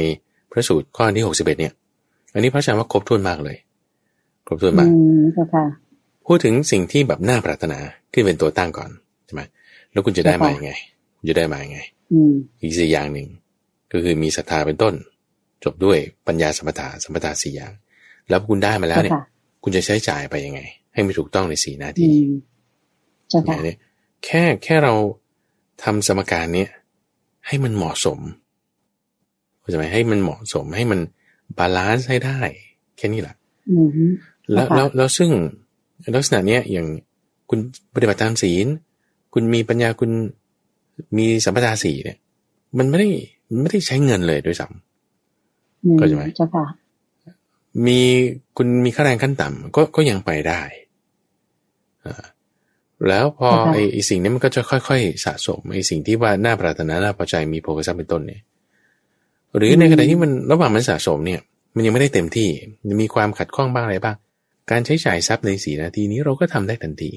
[0.51, 1.73] พระสูตรข้อที่หกสิบเอ็ดเนี่ย
[2.35, 3.57] อันนี้พระอาจารย์ว่าครบถ้วนมากเลย
[4.47, 4.89] ครบถ้วนมาก
[6.27, 7.79] พูดถึงสิ่งที่แบบน่าปรารถนา
[8.13, 8.91] ขึ้นเป็นตัวตั้งก่อน
[9.27, 9.43] ใช่ไหม
[9.93, 10.73] แล้วคุณจะได้มาอย่างไง
[11.19, 11.79] คุณจะได้มาอย่างไง
[12.63, 13.29] อีกสี่อย่างหนึ่ง
[13.93, 14.95] ก็คือมีศรัทธาเป็นต้น
[15.65, 17.73] จบด้วยปัญญาสัมปทาสัมปทาสี่อย่าง
[18.29, 19.19] แล้วคุณได้มาแล้วเนี่ย
[19.63, 20.61] คุณจะใช้จ่ายไปยังไง
[20.93, 22.09] ให้ไม่ถูกต้องในสี่หน้าที่
[23.65, 23.77] เนี่ย
[24.25, 24.95] แค่แค่เรา
[25.83, 26.71] ทำสมการเนี้ย
[27.47, 28.19] ให้มันเหมาะสม
[29.61, 31.01] เข้าใจไหมให้มันเหมาะสมให้มัน
[31.59, 32.41] balance ให้ได้
[32.97, 33.37] แค่นี้แหละ
[34.53, 35.31] แล้วแล้วแล้วซึ่ง
[36.17, 36.87] ลักษณะเนี้ยอย่าง
[37.51, 37.59] คุณ
[37.95, 38.67] ปฏิบัติตามศีล
[39.33, 40.11] คุณมีปัญญาคุณ
[41.19, 42.19] มีสัมปทาสีเนี่ย
[42.79, 43.09] มันไม่ได้
[43.63, 46.65] ไม่ได้ใช้เงินเลยด้วยซ้ำก็ใช่ไหมเจ้าค่ะ
[47.87, 48.01] มี
[48.57, 50.61] คุณมีค่าแรงขั้นต่ำก็ก็ยังไปได้
[52.07, 52.25] อ่า
[53.09, 53.49] แล้วพอ
[53.93, 58.43] ไอ้สิ่งนี้มันก็จะค่อยๆ สะสมไอ้สิ่งที่ว่าน่าปรารถนาน่าพอใจมีโภคทรัพย์เป็นต้นเนี่ย
[59.57, 61.41] หรือในขณะที่มันระหว่างมันสะสมเนี่ย
[61.77, 62.49] มันยังไม่ได้เต็มที่
[63.03, 64.17] มีความขัดข้องบ้างอะไรบ้าง
[64.71, 67.11] การใช้จ่ายทรัพย์ในสีนาทีนี้เราก็ทำได้ทันที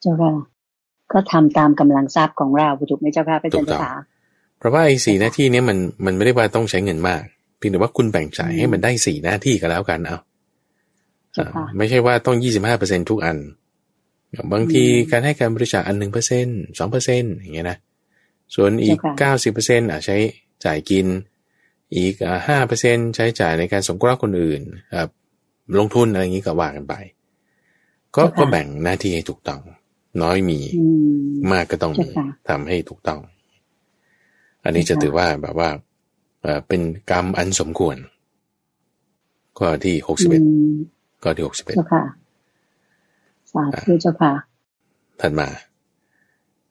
[0.00, 0.32] เจ้าค่ะ
[1.12, 3.90] ก็ทำตามกำลังทรัพย์ของเราถูกไหมเจ้าค่ะเป็นจันทา
[4.58, 7.22] เพราะว่าไอ้สี่หน้าที่นี้มันมันไม่ได้ว่าต้องใช้เงินมาก
[7.60, 10.18] เพียงแต่ว่าคุณแบ่งจ่ายให้มันได้สี่หน้าที่ก็แล้วกันเอา
[11.76, 13.36] ไม่ใช่ว่าต้องยี่สิบห้าเปอร์เซ็นทุกอัน
[14.52, 16.46] บางทีการให้การบริจาคอันหนึ่งเปอร์เซ็น
[16.78, 17.78] สองเปอร์เซ็นอย่างเงี้ยนะ
[18.54, 20.16] ส่วนอีกเก้าสิบเปอร์เซ็นอะใช้
[20.64, 21.06] จ่ายกิน
[21.96, 22.14] อีก
[22.48, 24.62] ห้าเปอร์เซ็นใช้จ่ายในการสงเคราะห์คนอื่น
[25.78, 26.94] ลงทุนอะไรอย่างนี้ก็ว่ากันไป
[28.16, 29.60] ก็ก็แบ่งหน้าที่ให้ถูกต้อง
[30.22, 30.58] น้อยมี
[31.52, 32.08] มากก็ต้องมี
[32.48, 33.20] ทำให้ถูกต้อง
[34.64, 35.70] อันนี้จะถือว่าแบบว่า
[36.68, 37.96] เป็นกรรมอันสมควร
[39.58, 40.42] ข้อที่หกสิบเอ็ด
[41.22, 41.76] ข้อที่หกสิบเอ็ด
[43.52, 44.32] สาธุเจ้าค่ะ
[45.20, 45.48] ถัดมา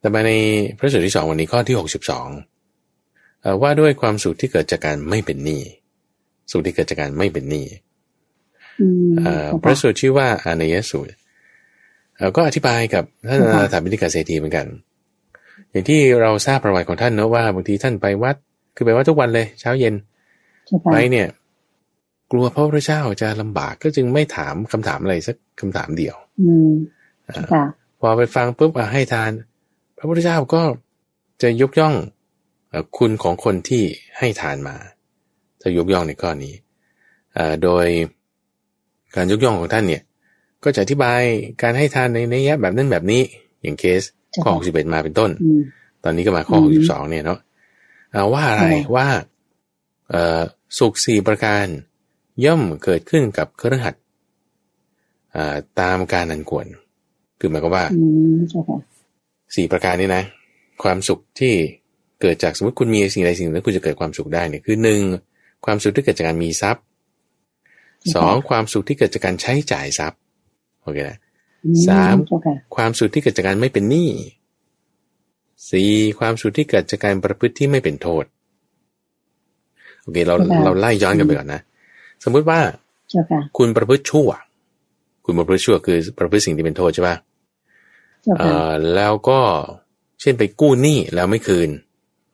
[0.00, 0.32] แต่มาใน
[0.78, 2.28] พระสูตรที่สองวันนี้ข้อที่หกสิบสอง
[3.62, 5.62] ว่าด้วยความสุขที่เกิดจากการไม่เป็นหนี้
[6.50, 7.66] สุขที่เกิดจากการไม่เป็นหนี้
[9.62, 11.12] พระสูตรชื่อว่าอานยสูตร
[12.36, 14.66] ก็อธิบายกับท่านอาถาบิณิกาเศรษฐีเหมือนกัน
[15.70, 18.36] อย่างที่เราทราบประวัติของท่านเนอะว่าบางทีท่านไปวัด
[18.74, 19.94] คือไปวัดทุกวันเลย เช้าเย็น
[20.92, 21.26] ไปเนี่ย
[22.30, 26.72] กลัวพระพุทธเจ้าจะลำบากก็จึงไม่ถามคำถามอะไรสักคำถามเดียว อืม
[28.00, 29.30] พอไปฟังปุ๊บให้ทาน
[29.98, 30.62] พระพุทธเจ้าก็
[31.42, 31.94] จะยกย่อง
[32.98, 33.82] คุณของคนที่
[34.18, 34.76] ให้ทานมา
[35.62, 36.54] จะยกย่องในข้อนี้
[37.62, 37.86] โดย
[39.16, 40.02] การยกย่องของท่านเนี่ย
[40.64, 41.20] ก็จะอธิบาย
[41.62, 43.22] การให้ทานในในแยะแบบนั้นแบบนี้
[43.62, 44.02] อย่างเคส
[44.42, 45.30] ข้อหกสิบเอ็ดมาเป็นต้น
[46.04, 47.38] ตอนนี้ก็มาข้อหกสิบสองเนี่ยเนาะ
[48.32, 48.64] ว่าอะไร
[48.96, 49.08] ว่า
[50.10, 50.40] เอ่อ
[50.78, 51.66] สุขสี่ประการ
[52.44, 53.94] ย่อมเกิดขึ้นกับเครือขัด
[55.80, 56.66] ตามการนันควร
[57.38, 57.84] คือหมายความว่า
[59.54, 60.24] สี่ประการนี้นะ
[60.82, 61.54] ความสุขที่
[62.20, 65.00] เกิดจากสมมติคุณมีสิ่งใดสิ่งหนึ่งแล้วคุณจะเกิดความสุขได้เนี่ยคือหนึ่ง
[65.64, 66.82] ความสุขที่เกิดจากการมีทรัพย์
[68.14, 70.18] สองความสุขที่เกิดจากการใช้จ่ายทรัพย์
[70.82, 71.18] โอเคนะ
[71.88, 72.16] สาม
[72.76, 74.08] ความสุขที่เกิดจากการไม่เป็นหนี้
[75.68, 78.24] สี่ความสุขที่เกิดจากการประพฤติที่ไม่เป็นโทษ
[80.02, 81.60] โอเค เราเราไล่ย้อนกันไปก่อนนะ
[82.24, 82.58] สมมุติว่า
[83.58, 84.28] คุณประพฤติชั่ว
[85.24, 87.16] คุณประพฤติชั่วคือประพฤติสิ่งที่เป็นโทษใช่ป่ะ
[88.38, 89.40] เอ่อแล้วก็
[90.20, 91.70] เช่นไปกู้หนี้แล้วไม่คืน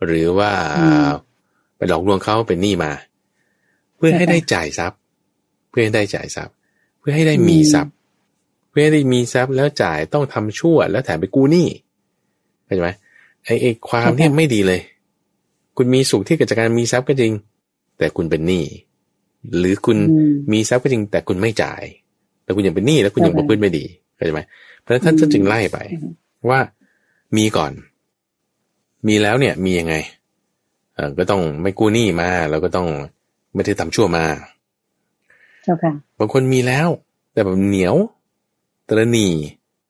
[0.07, 0.53] หรือว่า
[1.77, 2.93] ไปหลอกลวงเขาเป็นหนี้มา
[3.97, 4.99] เพื่อให้ได้จ่ายทรัพย์
[5.69, 6.55] เพื่อให้ได้จ่ายทรัพย์
[6.99, 7.93] เพื่อให้ได้มีทรัพย์
[8.69, 11.69] เพื่อให้ได้มีทรัพย์แล้วจ่ายต้องทำชั่ว แล้วแถมไปกู้หนี้
[12.65, 12.91] เข้าใจไหม
[13.47, 14.81] ไอ้ไอ้ความเนี่ยไม่ดีเลย
[15.77, 17.33] คุณมีสุขที่เกิดจากการมีทรัพย์ก็จริง
[17.99, 18.65] แต่คุณเป็นหนี้
[19.59, 19.99] หรือคุณ
[20.53, 21.83] มีทรัพย์ก็จริง แต่คุณไม่จ่าย
[22.45, 24.41] แต่คุณยังเป็นหนี้แล้วคุณยังประพฤติไม่ดีเข้าใจไหม
[24.81, 25.79] เพราะฉะนั้นท่านจึงไล่ไป
[26.51, 26.61] ว่า
[27.37, 27.73] มีก่อน
[29.07, 29.95] มีแล้วเนี่ย มียังไง
[30.95, 32.89] เออก็ต้องไม่กู้หนี้มา แล้วก็ต้อง
[33.55, 34.25] ไม่ได้ทำชั่วมา
[35.65, 36.89] เจ้าค่ะบางคนมีแล้ว
[37.33, 37.95] แต่แบบเหนียว
[38.89, 39.29] ตระหนี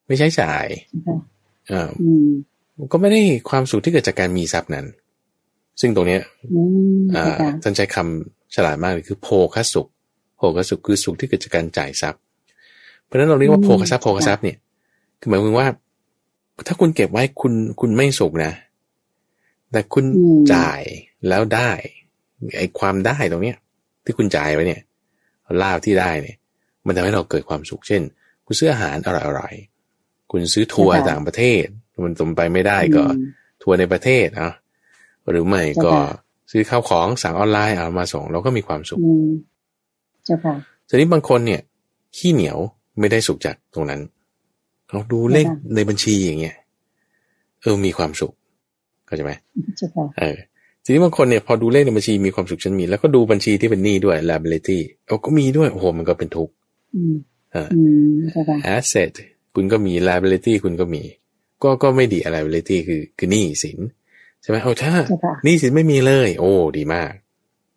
[0.07, 0.67] ไม่ใช้จ่าย
[1.73, 1.89] อ่า
[2.93, 4.87] ก็ไม่ได้ความสุขที่เกิดจากการมีทรัพย์นั้น
[5.81, 6.23] ซึ่งตรงเนี้ย
[7.63, 9.87] ท่านใช้คำฉลาดมากเลยคือโภคสุข
[10.37, 12.21] โภคสุขคือสุขที่เกิดจากการจ่ายทรัพย์
[13.05, 14.57] เพราะฉะนั้นเราเรียกว่าโภคทรัพย์โภคทรัพย์เนี่ย
[15.21, 15.69] คือหมายความว่า
[16.67, 18.53] ถ้าคุณเก็บไว้คุณคุณไม่สุขนะ
[19.73, 20.05] แต่คุณ
[20.55, 20.83] จ่าย
[21.29, 21.71] แล้วได้
[22.57, 23.57] ไอ้ความได้ตรงเนี้ย
[24.05, 24.81] ที่คุณจ่ายไว้เนี่ย
[25.63, 26.37] ลาบที่ได้เนี่ย
[26.87, 28.03] มันทำให้เราเกิดความสุขเช่น
[28.47, 29.09] คุณซื้ออาหารอ
[29.39, 31.67] ร่อยๆคุณซื้อทัวร์ต่างประเทศ
[32.05, 33.03] มันสมไปไม่ได้ก็
[33.63, 34.51] ทัวร์ในประเทศอะ
[35.31, 35.93] หรือไม่ก็
[36.51, 39.01] ซื้อข้าวของสั่งออนไลน์เอามาส่งเราก็มีความสุข
[40.25, 40.55] เจ้าค่ะ
[40.89, 41.61] ทีนี้บางคนเนี่ย
[42.17, 42.59] ขี้เหนียว
[43.01, 44.01] ไม่ได้สุขจากตรงนั้น
[44.93, 46.57] เราดูเลขในบัญชีอย่างเงี้ย
[47.63, 48.33] เออมีความสุข
[49.07, 49.33] เข้าใจไหม
[50.19, 50.37] เออ
[50.85, 56.53] ทีนี้บางคนเนี่ยพอดูเลขในบัญชีมีความสุขฉันมี แล้วก็ดูบัญชีที่เป็นหนี้ด้วย liability โอ้ก็มีด้วยโอ้โหมันก็เป็นทุกข์
[57.55, 57.67] อ่า
[58.77, 59.11] asset
[59.55, 61.03] คุณก็มี liability คุณก็มี
[61.63, 63.79] ก็ก็ไม่ดีอะไร l i ที่คือคือหนี้สิน
[64.43, 64.95] ใช่ไหมเอาถ้า
[65.45, 67.13] หนี้สินไม่มีเลย โอ้ดีมาก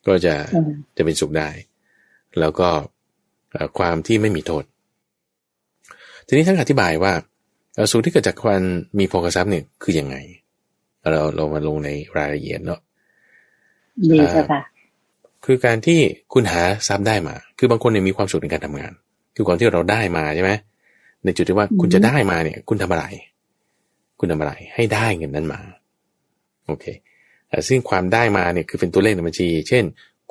[0.08, 0.36] ก็จะ
[0.98, 1.50] จะเป็นสุขได้
[2.40, 2.70] แล้วก็
[3.78, 4.64] ความที่ไม่มีโทษ
[6.28, 7.14] ทีนี้ท่านอธิบายว่า
[7.92, 8.62] สุขที่เกิดจากความ
[9.00, 10.16] มีโภคทรัพย์เนี่ยคือยังไง
[11.12, 12.80] เราเรามาลงในรายละเอียดเนาะ
[14.12, 14.62] ดีค่ะ
[15.46, 16.00] คือการที่
[16.34, 18.92] คุณหาทรัพย์ได้มา คือบางคนเนี่ยมีความสุขในการทำงาน
[19.36, 20.52] คือก่อนที่เราได้มาใช่ไหม
[21.24, 23.06] ในจุดที่ว่าคุณจะได้มาเนี่ย คุณทำอะไร
[24.20, 25.60] คุณทำอะไรให้ได้เงินนั้นมา
[26.68, 26.86] โอเค
[27.68, 29.84] ซึ่งความได้มาเนี่ยคือเป็นตัวเลขในบัญชี เช่น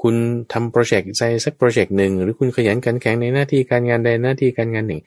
[0.03, 0.15] คุณ
[0.53, 5.01] ทำโปรเจกต์ใจสักโปรเจกต์หนึ่งหรือคุณขยันขันแข็งในหน้าที่การงานใดหน้าที่การงานหนึ่ง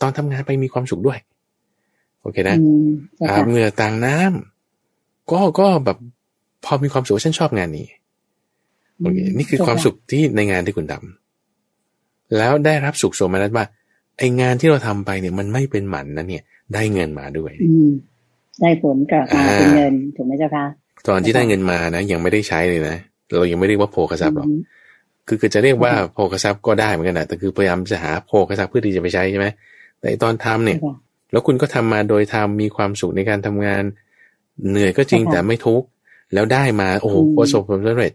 [0.00, 1.18] ตอนทำงานไปมีความสุขด้วย
[2.22, 2.56] โอเคนะ
[3.28, 5.98] อาบเหงื่อต่างน้ำก็ก็แบบ
[6.64, 7.86] พอมีความสุขฉันชอบงานนี้
[9.00, 13.64] โอเคนี่คือความสุขที่ในงานที่คุณทำแล้วได้รับสุขสมนัตว่า
[14.18, 16.44] ไองานที่เราทำไปเนี่ยมันไม่เป็นหมันนะเนี่ย
[16.74, 17.52] ได้เงินมาด้วย
[18.60, 20.66] ได้ผลกลับมาเป็นเงินถูกไหมเจ้าคะ
[21.08, 22.96] ตอนที่ได้เงินมานะยังไม่ได้ใช้เลยนะ
[23.38, 24.48] เรายังไม่เรียกว่าโพกทรัพย์หรอก
[25.26, 29.46] คือคือจะเรียกว่าโพกทรัพย์ก็ได้เหมือนกันนะแต่คือพยายามจะหาโพกทรัพย์เพื่อที่จะไปใช้ใช่ไหม
[30.00, 30.78] แต่ตอนทำเนี่ย
[31.32, 33.82] แล้วคุณก็ทำมาโดยทำมีความสุขในการทำงาน
[34.70, 35.86] เหนื่อยก็จริงแต่ไม่ทุกข์
[36.34, 38.12] แล้วได้มาโอ้โหประสบความสำเร็จ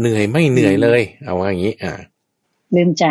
[0.00, 1.92] เหนื่อยไม่เหนื่อยเลย เอาว่าอย่างนี้ อ่า
[2.76, 3.06] ลืมใจ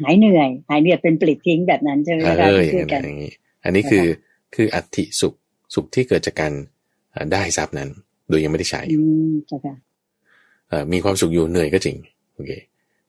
[0.00, 3.32] หายเหนื่อย หายเหนื่อยเป็นปลิดทิ้งแบบนั้นใช่ไหมครับเอออย่างนี้
[3.64, 4.06] อันนี้คือ
[4.54, 5.34] คืออัติสุข
[5.74, 6.52] สุขที่เกิดจากการ
[7.32, 7.88] ได้ทรัพย์นั้น
[8.28, 8.82] โดยยังไม่ได้ใช้
[10.92, 11.96] มีความสุขอยู่เหนื่อยก็จริง
[12.34, 12.50] โอเค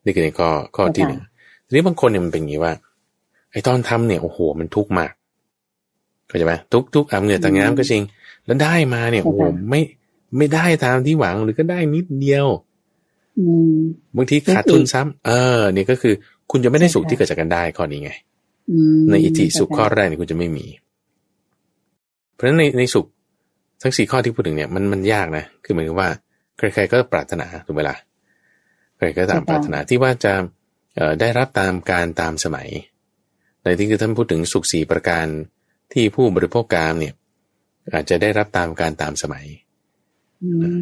[0.03, 1.21] นี่คือในข้อข้อที่หนึ่ง
[1.65, 2.73] ทีนี้บางคนเนี่ยมันเป็นอย่างนี้ว่า
[3.51, 5.11] ไอ้ตอนทำเนี่ยโอ้โหมันทุกข์มาก
[6.27, 8.01] เข้าใจไหมทุกทุกอาบเหงื่อต่างน้ำก็จริง
[8.45, 9.81] แล้วได้มาเนี่ยโอ้โหไม่
[10.37, 12.47] ไม่ได้ตามที่หวังหรือก็ได้นิดเดียว
[14.15, 16.13] บางทีขาดทุนซ้ำเออเนี่ยก็คือ
[16.51, 18.11] คุณจะไม่ได้สุขที่เกิดจากการได้ข้อนี้ไง
[19.11, 20.65] ในอิทธิสุขข้อแรกเนี่ยคุณจะไม่มี
[22.41, 23.05] ราะฉะนั้นในในสุข
[23.81, 26.09] ทั้งสี่ข้อที่พูดถึงเนี่ยมันมันยากนะ คือหมายถึงว่า
[26.57, 27.97] ใครๆก็ปรารถนาถูกไหมล่ะ
[28.97, 30.33] ใครก็ตามปรารถนาที่ว่าจะ
[31.19, 32.69] ได้รับตามการตามสมัย
[33.63, 35.25] ในที่คือท่านพูดถึงสุขสี่ประการ
[35.93, 37.13] ที่ผู้บริโภคกามเนี่ย
[37.93, 39.45] อาจจะได้รับตามการตามสมัย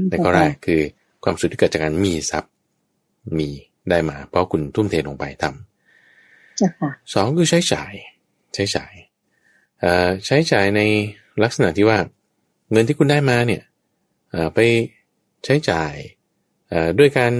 [0.10, 0.82] ในข้อแรกคือ
[1.24, 2.54] ความสุขที่เกิดจากการมีทรัพย์
[3.40, 3.50] มี
[3.90, 7.94] ได้มา เพราะคุณทุ่มเทลงไปทำสองคือใช้จ่าย
[8.54, 8.94] ใช้จ่าย
[10.26, 10.82] ใช้จ่ายใน
[11.44, 12.00] ลักษณะที่ว่า
[12.72, 13.62] เงินที่คุณได้มาเนี่ย
[14.54, 14.60] ไป
[15.46, 15.94] ใช้จ่าย
[17.00, 17.32] ด้วยการ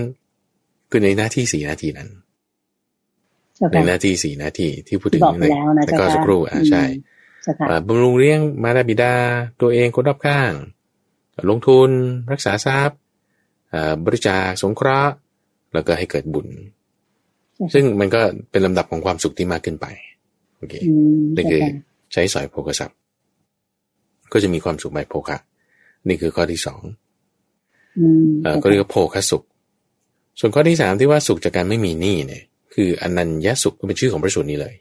[0.90, 2.10] คือในหน้าที่สี่นาทีนั้น
[3.74, 5.46] ในหน้าที่สี่นาทีที่พูดถึงใน
[5.86, 6.84] แต่ก็สักครู่อ่าใช่
[7.88, 9.14] บำรุงเลี้ยงมาดาบิดา
[9.62, 10.52] ตัวเองคนรอบข้าง
[11.50, 11.90] ลงทุน
[12.32, 13.00] รักษาทรัพย์
[14.06, 15.14] บริจาคสงเคราะห์
[15.74, 16.48] แล้วก็ให้เกิดบุญ
[17.74, 19.86] ซึ่งมันก็เป็นลำดับของความสุขที่มากขึ้นไป
[20.58, 20.74] โอเค
[21.36, 21.62] นี่คือ
[22.14, 22.98] ใช้สอยโภคทรัพย์
[24.34, 25.38] ก็จะมีความสุขแบบโภคะ
[26.08, 26.82] นี่คือข้อที่สอง
[28.62, 29.44] ก็เรียกว่าโภคสุข
[30.40, 34.76] ส่วนข้อที่สามที่ว่าสุขจากการไม่มีหนี้เนี่ย คืออนัญญสุขก็เป็นชื่อของพระสูตรนี้เลย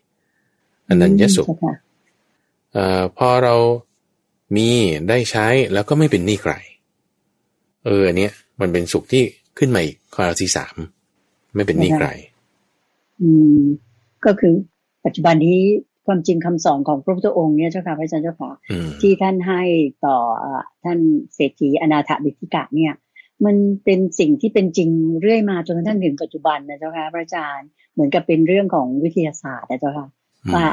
[0.89, 1.47] อนัญญสุข
[2.77, 2.79] อ
[3.19, 3.55] พอเรา
[4.57, 4.69] มี
[5.09, 6.53] ได้ใช้แล้วก็ไม่เป็นหนี้ใคร
[7.85, 9.23] เอออันเนี้ย มันเป็นสุขที่
[9.59, 10.75] ขึ้นมาอีกข้อที่สาม
[11.55, 12.09] ไม่เป็นหนี้ใคร
[13.21, 13.61] อืม
[14.25, 14.55] ก็คือ
[15.05, 15.59] ปัจจุบันนี้
[16.09, 18.51] ความจริงคำสอนของพระพุทธองค์เนี่ยเจ้าค่ะพระอาจารย์เจ้าค่ะ
[19.01, 19.63] ที่ท่านให้
[20.05, 20.17] ต่อ
[20.85, 20.99] ท่าน
[21.35, 22.93] เศรษฐีอนาถบิธิกะเนี่ย
[23.45, 24.91] มันเป็นสิ่งที่เป็นจริง
[25.21, 30.07] เรื่อยมาจนกระทั่งถึงปัจจุบันนะเจ้าค่ะพระอาจารย์เหมือนกับเป็นเรื่องของวิทยาศาสตร์นะเจ้าค่ะ
[30.55, 30.67] ว่า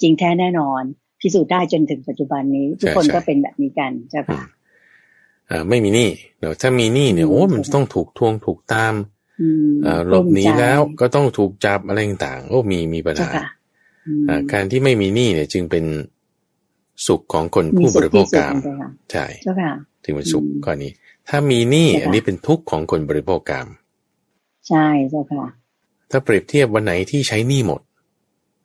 [0.00, 0.82] จริงแท้แน่นอน
[1.20, 4.40] พิสูจน์ได้จนถึงปัจจุบันนี้ ทุกคนก็เป็นแบบนี้กันเจ้าค่ะ
[5.50, 8.94] อ่าไม่มีหนี้เดี๋ยวถ้ามีหนี้เนี่ยโอ้มันต้องถูกทวงถูกตาม
[9.86, 13.30] อ่าหลบหนีแล้วก็ต้องถูกจับอะไรต่างๆโอ้มีมีปัญหา
[14.52, 15.84] การที่ไม่มีหนี้เนี่ย จึงเป็น
[17.06, 18.54] สุขของคนผู้บริโภคกรรม
[19.12, 19.26] ใช่
[20.04, 20.92] ถึงเป็นสุขข้อนี้
[21.28, 23.66] ถ้ามีหนี้อันนี้เป็นทุกข์ของคนบริโภคกรรม
[24.68, 25.44] ใช่เจ้าค่ะ
[26.10, 27.80] ถ้าเปรียบเทียบวันไหนที่ใช้หนี้หมด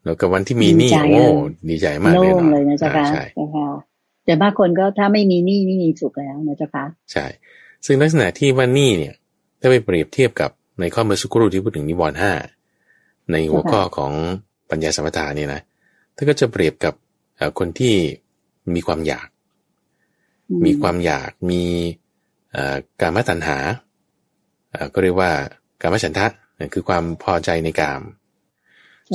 [0.04, 1.26] แล้วกับวันที่มีหนี้โอ้
[1.70, 3.24] ดีใจมากเลยเนาะเลยนะเจ้าค่ะใช่
[4.26, 7.26] แต่บางคนก็ถ้าไม่มีหนี้ไม่มีสุขแล้วนะเจ้าค่ะใช่
[7.86, 9.14] ซึ่งลักษณะที่ว่าหนี้เนี่ย
[9.60, 12.34] ถ้าไปเปรียบเทียบกับในข้อมือสุกรูที่พูดถึงนิวรณ์ห้า
[13.32, 14.12] ในหัวข้อของ
[14.70, 15.62] ปัญญาสมถะนี่นะ
[16.16, 16.94] ท่านก็จะเปรียบกับ
[17.60, 17.96] คนที่
[18.76, 19.28] มีความอยาก
[20.66, 21.64] มีความอยากมี
[23.02, 23.58] การมตัณหา
[24.94, 25.32] ก็เรียกว่า
[25.82, 26.28] การมฉันทะ
[26.74, 28.02] คือความพอใจในกาม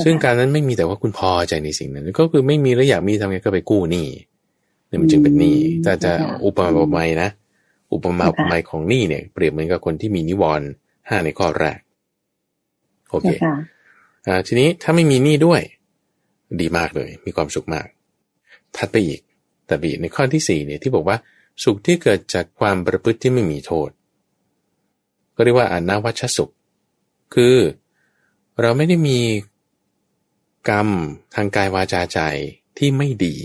[0.03, 4.07] ซึ่งการนั้นไม่มีแต่ว่าคุณพอใจในสิ่งนั้น ก็คือไม่มีแล้วอยากมีทำไงก็ไปกู้หนี้
[4.87, 6.11] เนี่ยมันจึงเป็นหนี้แต่จะ
[6.45, 7.29] อุปมาอุปไมยนะ
[7.93, 10.67] อุปมาอุปไมยของหนี้เนี่ย เปรียบเหมือนกับคนที่มีนิวรณ์
[11.07, 11.79] ห้าในข้อแรก
[13.09, 13.53] โอเคอ่า
[14.47, 15.61] ทีนี้ถ้าไม่มีหนี้ด้วย
[16.61, 17.87] ดีมากเลย มีความสุขมาก
[18.75, 19.21] ถัดไปอีก
[19.67, 21.17] แต่บีในข้อที่สี่เนี่ยที่บอกว่า
[21.63, 23.89] สุขที่เกิดจากความประพฤติที่ไม่มีโทษ
[25.35, 26.51] ก็เรียกว่าอนาวัชสุข
[27.33, 27.55] คือ
[28.61, 29.19] เราไม่ได้มี
[30.69, 30.89] กรรม
[31.35, 32.19] ทางกายวาจาใจ
[32.77, 33.35] ที่ไม่ดี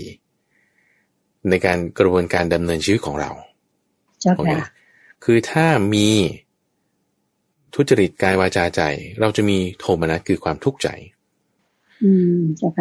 [1.49, 3.31] ในการกระบวนการดำเนินชีวิตของเรา
[4.37, 4.51] โอเค
[5.23, 6.07] คือถ้ามี
[7.73, 8.81] ทุจริตกายวาจาใจ
[9.21, 10.89] เราจะมีโทมนัสคือความทุกข์ใจ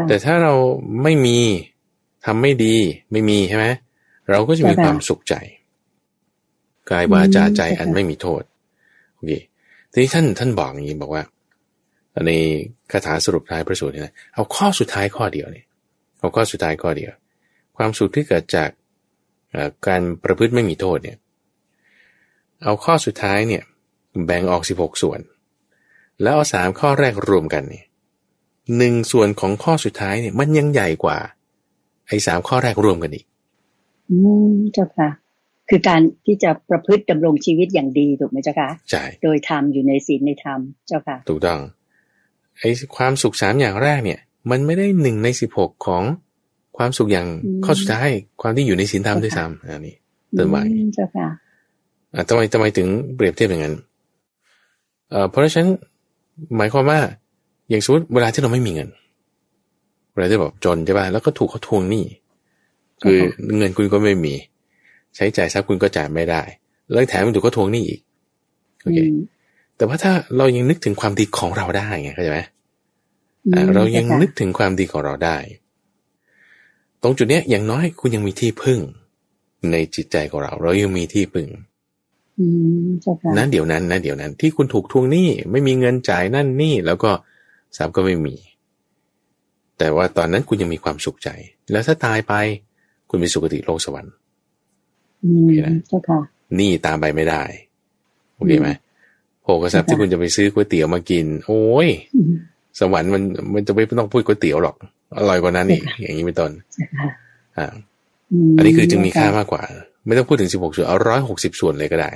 [0.09, 0.55] แต่ถ้าเรา
[1.03, 1.39] ไม่มี
[2.25, 2.75] ทำไม่ดี
[3.13, 3.67] ไม่มีใช่ไหม
[4.31, 5.35] เราก็จะมีความสุขใจ
[6.91, 8.43] กายวาจาใจอันไม่มีโทษ
[9.15, 9.33] โอเค
[9.93, 11.23] ทีนี้ท่านท่านบอกอย่างนี้บอกว่า
[12.27, 12.33] ใน
[12.93, 15.67] คาถาสรุปท้ายพระสูตรนี่นะเอาข้อสุดท้ายข้อเดียวเนี่ย
[16.21, 17.13] เอาข้อสุดท้ายข้อเดียว
[17.77, 18.71] ความสุขที่เกิดจาก
[19.87, 21.19] การประพฤติไม่มีโทษเนี่ย
[22.65, 23.63] เอาข้อสุดท้ายเนี่ย
[24.25, 25.21] แบ่งออกสิบหกส่วน
[26.23, 27.85] แล้วเอาสามข้อแรกรวมกันเนี่ย
[28.77, 31.19] หนึ่งส่วนของข้อสุดท้ายเนี่ย มันยังใหญ่กว่า
[32.09, 33.25] ไอ้สามข้อแรกรวมกันอีก
[34.11, 34.17] อื
[34.51, 35.09] มเจ้าค่ะ
[35.69, 41.61] คือการที่จะประพฤติดำรงชีวิตอย่างดีถูกไหมเจ้าค่ะใช่โดยธรรมอยู่ในศีลในธรรมเจ้าค่ะ ถูกต้อง
[42.59, 46.03] ไอ้ความสุขสามอย่างแรกเนี่ย มันไม่ได้หนึ่งในสิบหกของ
[46.77, 47.29] ความสุขอย่าง
[47.65, 48.09] ข้อสุดท้าย
[48.43, 49.97] ความที่อยู่ในศีลธรรมด้วยซ้ำอันนี้
[50.37, 50.63] เติมไว้
[50.95, 51.29] เจ้าค่ะ
[52.29, 53.75] ทำไมทำไมถึงเปรียบเทียบอย่างนั้น
[55.11, 55.71] เอ่อเพราะฉะนั้น
[56.57, 56.99] หมายความว่า
[57.69, 58.89] อย่างสมมติเวลาที่เราไม่มีเงิน
[60.13, 62.05] เวลาที่แบบจนใช่ป่ะแล้วก็ถูกเขาทวงหนี้
[63.03, 63.19] คือ
[63.59, 64.35] เงินคุณก็ไม่มี
[65.17, 66.43] ใช้จ่ายทรัพย์คุณก็จ่ายไม่ได้
[66.91, 68.01] แล้วแถมมันถูกเขาทวงหนี้อีก
[68.83, 68.99] โอเค
[69.77, 72.41] แต่ว่าถ้าเรายังนึกถึงความดีของเราได้ไงเข้าใจไหม
[73.75, 75.37] เรายังนึกถึงความดีของเราได้
[77.03, 78.79] ตรงจุดเนี้ยอย่างน้อยคุณยังมีที่พึ่ง
[79.73, 81.47] ในจิตใจของเรา เรายังมีที่พึ่ง
[83.37, 87.11] นั่นเดี๋ยวนั้นนะเดี๋ยวนั้น ที่คุณถูกทวงหนี้ไม่มีเงินจ่ายนั่นนี่แล้วก็
[87.77, 88.37] ทรัพย์ก็ไม่มี
[89.79, 91.29] แต่ว่าตอนนั้นคุณยังมีความสุขใจ
[91.71, 92.35] แล้วถ้าตายไป
[93.11, 94.13] คุณมีสุคติโลกสวรรค์
[95.21, 95.75] โอเคนะ
[96.59, 97.43] นี่ตามไปไม่ได้
[98.35, 98.69] โอเคไหม
[99.43, 101.89] โภกทรัพย์ที่คุณจะไปซื้อก๋วยเตี๋ยวมากิน โอ้ย
[102.81, 103.23] สวรรค์มัน
[103.55, 104.77] มันจะไม่ต้องพูดก๋วยเตี๋ยวหรอก
[105.19, 106.51] อร่อยกว่านั้นอีกอย่างนี้เป็นต้น
[107.59, 107.67] อ่า
[108.57, 109.63] อันนี้คือจึงมีค่ามากกว่า
[110.07, 112.11] ไม่ต้องพูดถึงสิบหกส่วนเอาร้อยหกสิบส่วนเลยก็ได้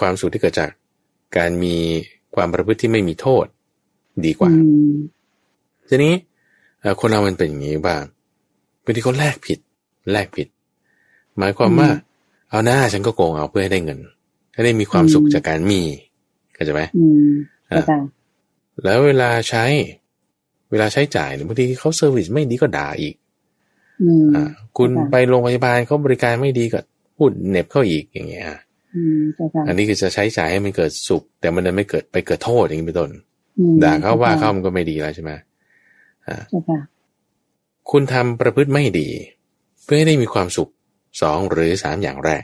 [0.00, 0.70] ความสุขที่เกิดจาก
[1.36, 1.76] การมี
[2.34, 3.46] ความประพฤติที่ไม่มีโทษ
[4.24, 4.50] ดีกว่า
[5.88, 6.14] ทีนี้
[7.00, 8.02] คนเรามันเป็นอย่างนี้บ้าง
[8.84, 9.58] บางทีเขาแลกผิด
[10.12, 10.48] แลกผิด
[11.38, 11.88] หมายความว่า
[12.50, 13.98] เอาหน้าฉันก็โกงเอาเพื่อให้ได้เงิน
[14.52, 15.82] ให้ได้มีความสุขจากการมี
[16.54, 16.82] เข้าใจไหม
[17.70, 17.84] อ่า
[18.84, 19.64] แล้วเวลาใช้
[20.70, 23.25] เวลาใช้จ่ายเนี่ยบางทีเขาเซอร์วิสไม่ดีก็ด่าอีกอ่า
[24.76, 26.80] คุณไปโรงพยาบาลเขาบริการไม่ดีก็
[27.16, 28.44] พูดเน็บเข้าอีกอย่างเงี้ย
[29.68, 33.10] อันนี้คือจะใช้จ่ายให้มันเกิดสุข แต่มันไม่เกิดไปเกิดโทษอย่างนี้เป็นต้น
[33.82, 35.32] ด่าเขาว่าเขามันก็ไม่ดีแล้วใช่ไหม
[36.26, 36.36] อ่า
[37.90, 39.08] คุณทำประพฤติไม่ดี
[39.84, 40.68] เพื่อให้ได้มีความสุข
[41.22, 42.42] สองหรือสามอย่างแรก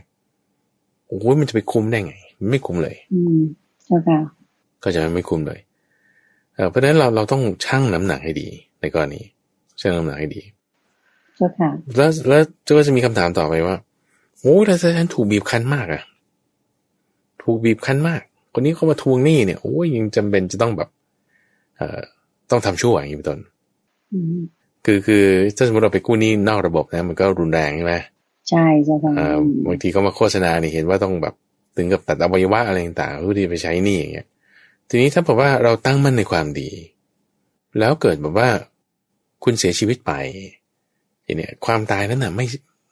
[1.07, 2.15] โอ้ยมันจะไปคุ้มได้ไง
[2.51, 3.41] ไม่คุ้มเลย อืม
[3.87, 4.19] ใช่ค่ะ
[4.83, 5.61] ก็จะไม่คุ้มเลย
[6.71, 8.49] เพราะฉะนั้นเราเราต้องชั่งน้ำหนักให้ดี
[8.81, 9.21] ในกรณี
[9.81, 10.43] ชั่งน้ำหนักให้ดี
[11.43, 12.43] ใช่ค่ะ แล้วแล้ว
[12.79, 13.77] ก็จะมีคำถามต่อไปว่า
[14.41, 16.03] โอ้แต่ฉันถูกบีบคั้นมากอะ
[17.43, 18.21] ถูกบีบคั้นมาก
[18.53, 20.89] คนนี้เขามาทวงหนี้เนี่ยโอ้ยยังจำเป็นจะต้องแบบ
[21.77, 22.01] เอ่อ
[22.51, 23.39] ต้องทำชั่วอย่างนี้เป็นต้น
[24.85, 25.25] คือคือ
[25.57, 27.95] ถ้าสมมติเราไปกู้หนี้นอกระบบนะ มันก็รุนแรงใช่ไหม
[28.49, 29.13] ใช่ใช่ค่ะ
[29.67, 31.35] บางทีเขามาโฆษณาเนี่ยเห็นว่าต้องแบบ
[31.77, 34.27] ถึงกับตัดอวัยวะอะไรต่างๆเพื่อที่ไปใช้หนี้อย่างเงี้ย
[34.89, 36.69] ทีนี้ถ้าบอกว่าเราตั้งมั่นในความดี
[37.79, 38.49] แล้วเกิดแบบว่า
[39.45, 40.13] คุณเสียชีวิตไป
[41.33, 42.45] อย่างเนี้ยความตายนั้นน่ะ ไม่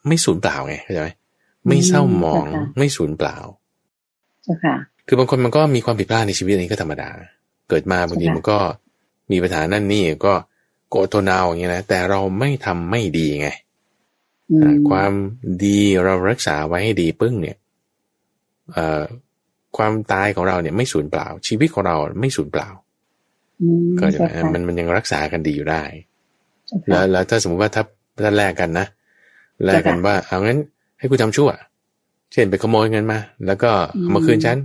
[0.07, 1.09] ไม่สูญเปล่าไงเข้าใจไหม
[1.67, 2.45] ไม่เศร้าหมอง
[2.77, 3.37] ไม่สูญเปล่า
[4.43, 4.75] ใช่ค่ะ
[5.07, 7.09] คือบางคนมันก็มีความผิดพลาดในชีวิตนี้ก็ธรรมดา
[7.69, 8.57] เกิดมาบางทีมันก็
[9.31, 10.33] มีปัญหานั่นนี่ก็
[10.89, 13.49] โกรธทนเอาอย่างเงี้ยนะแต่เราไม่ทำไม่ดีไง
[14.89, 15.11] ความ
[15.65, 17.57] ดีเรารักษาไว้ให้ดีปึ้งเนี่ย
[19.77, 22.69] ความตายของเราเนี่ยไม่สูญเปล่า ชีวิตของเราไม่สูญเปล่า
[23.99, 24.19] ก็จะ
[24.53, 25.83] มันมันยังรักษากันดีอยู่ได้
[26.87, 27.83] แล้วแล้วถ้าสมมติว่าถ้า
[28.23, 28.85] ถ้าแลกกันนะ
[29.65, 30.59] แลกกันว่า เอางั้น
[30.99, 31.49] ให้กูทำชั่ว
[32.33, 34.57] เช่นไปขโมยเงินมา แล้วก็เอามาคืนฉัน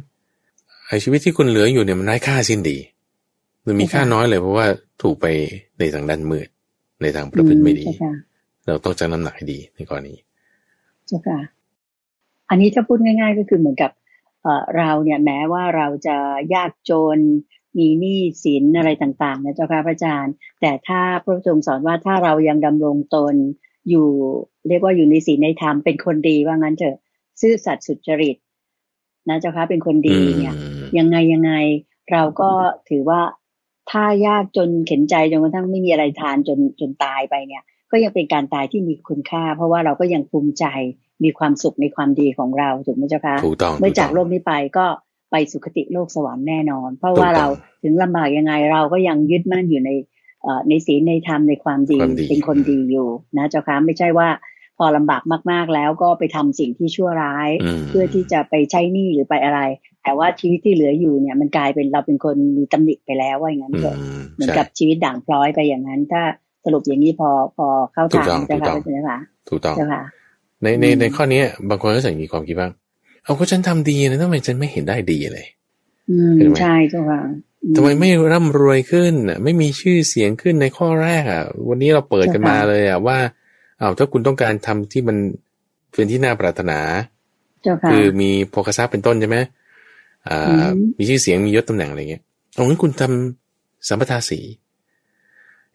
[0.86, 2.78] ไอชีวิตที่คุณเหลืออยู่เนี่ยมันไร้ค่าสิ้นดี
[3.66, 4.66] มันมีค่าน้อยเลยเพราะว่า
[5.02, 5.26] ถูกไป
[5.78, 6.48] ในทางด้านมืด
[7.02, 7.86] ในทางประพฤติไม่ดี
[8.66, 10.14] เราต้องจังน้ำหนักให้ดีในกรณี
[11.06, 11.38] เจ้าค่ะ
[12.48, 13.90] อันนี้ถ้าพูดง่าย ๆ ก็คือเหมือนกับ
[14.76, 16.16] เราเนี่ยแม้ว่าเราจะ
[16.54, 17.18] ยากจน
[17.78, 23.34] มีหนี้สินอะไรต่างๆนะเจ้าค่ะพระอาจารย์ แต่ถ้าพระองค์สอนว่าถ้าเรายังดำรงตน
[23.88, 24.08] อยู่
[24.68, 26.96] เรียกว่าอยู่ในศีลในธรรมเป็นคนดีว่างั้นเถอะ
[27.40, 28.36] ซื่อสัตย์สุจริต
[29.28, 30.54] นะเจ้าค่ะเป็นคนดีเนี่ย
[30.98, 31.52] ยังไงยังไง
[32.12, 32.50] เราก็
[32.88, 33.20] ถือว่า
[33.90, 40.64] ถ้ายากจนเข็นใจจนกระทั่งไม่มีอะไรทานจนจนตายไปเนี่ย ก็ยังเป็นการตายที่มีคุณค่า เพราะว่าเราก็ยังภูมิใจ
[41.24, 44.86] มีความสุขในความดีของเราถูกไหมเจ้าคะถูกต้องเมื่อจากโลกนี้ไปก็
[45.36, 47.46] ไปสุคติโลกสวรรค์แน่นอน เพราะว่าเรา
[47.82, 49.90] ถึงลำบากยังไงเราก็ยังยึดมั่นอยู่ใน
[50.68, 54.28] ในศีลในธรรมในความดีเป็นคนดีอยู่นะเจ้าคะไม่ใช่ว่า
[54.78, 57.48] พอลำบากมาก ๆ แล้วก็ไปทำสิ่งที่ชั่วร้าย
[57.88, 59.60] เพื่อที่จะไปใช้หนี้หรือไปอะไร
[60.02, 63.96] แต่ว่าชีวิตที่เหลืออยู่เนี่ยมันกลายเป็นเราเป็นคนมีตำหนิไปแล้วว่าอย่างนั้นเถอะ
[64.34, 66.22] เหมือนกับชีวิตด่างพร้อยไปอย่างนั้น ถ้า
[66.64, 69.18] สรุปอย่างนี้พอพอเข้าทางจะค่ะใช่ไหมคะ
[69.48, 69.76] ถูกต้อง
[70.62, 72.68] ในในในข้อนี้บางคนก็จะมีความคิดว่า
[73.26, 75.46] เอาก็ฉันทำดีนะทำไมฉันไม่เห็นได้ดีเลย
[76.60, 77.20] ใช่เจ้าค่ะ
[77.76, 79.14] ทำไมไม่ร่ำรวยขึ้น
[79.44, 83.18] ไม่มีชื่อเสียงขึ้นในข้อแรกอะ วันนี้เราเปิดกันมาเลยอะว่า
[83.78, 85.16] เอาถ้าคุณต้องการทำที่มัน
[85.94, 86.78] เป็นที่น่าปรารถนา
[87.90, 89.38] คือมีโภคทรัพย์เป็นต้นใช่ไหม
[90.28, 90.68] อ่า
[90.98, 92.22] มีชื่อเสียงมียศตำแหน่งอะไรเงี้ย
[92.54, 94.40] เอางั้นคุณทำสัมปทาสี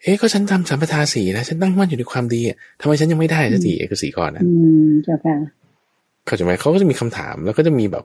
[0.02, 4.50] เอ๊ะก็ฉันทำสัมปทาสีนะฉันตั้งมั่นอยู่ในความดีอะทำไมฉันยังไม่ได้สักทีเอกสีก่อนนั้นอื
[4.88, 5.36] มเจ้าค่ะ
[6.32, 8.04] เข้าใจไหมเขาก็จะมีคำถามแล้วก็จะมีแบบ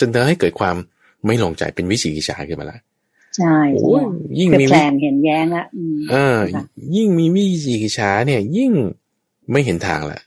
[0.00, 0.76] จนเธอให้เกิดความ
[1.26, 2.78] ไม่ลงใจเป็นวิสีกิจาขึ้นมาละ
[3.36, 3.94] ใช่โอ้
[4.38, 5.64] ยิ่งมีแปลงเห็นแย้งละ
[6.12, 6.40] อ่า
[6.96, 8.72] ยิ่งมีวิสีกิจาเนี่ย ยิ่ง
[9.50, 10.20] ไม่เห็นทางละ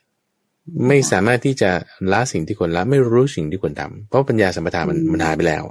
[0.88, 1.72] ไม่สามารถที่จะ
[2.12, 5.64] ละสิ่งที่ควรละไม่รู้สิ่งที่ควรทาเพราะปัญญาสมถะมันมันหายไปแล้ว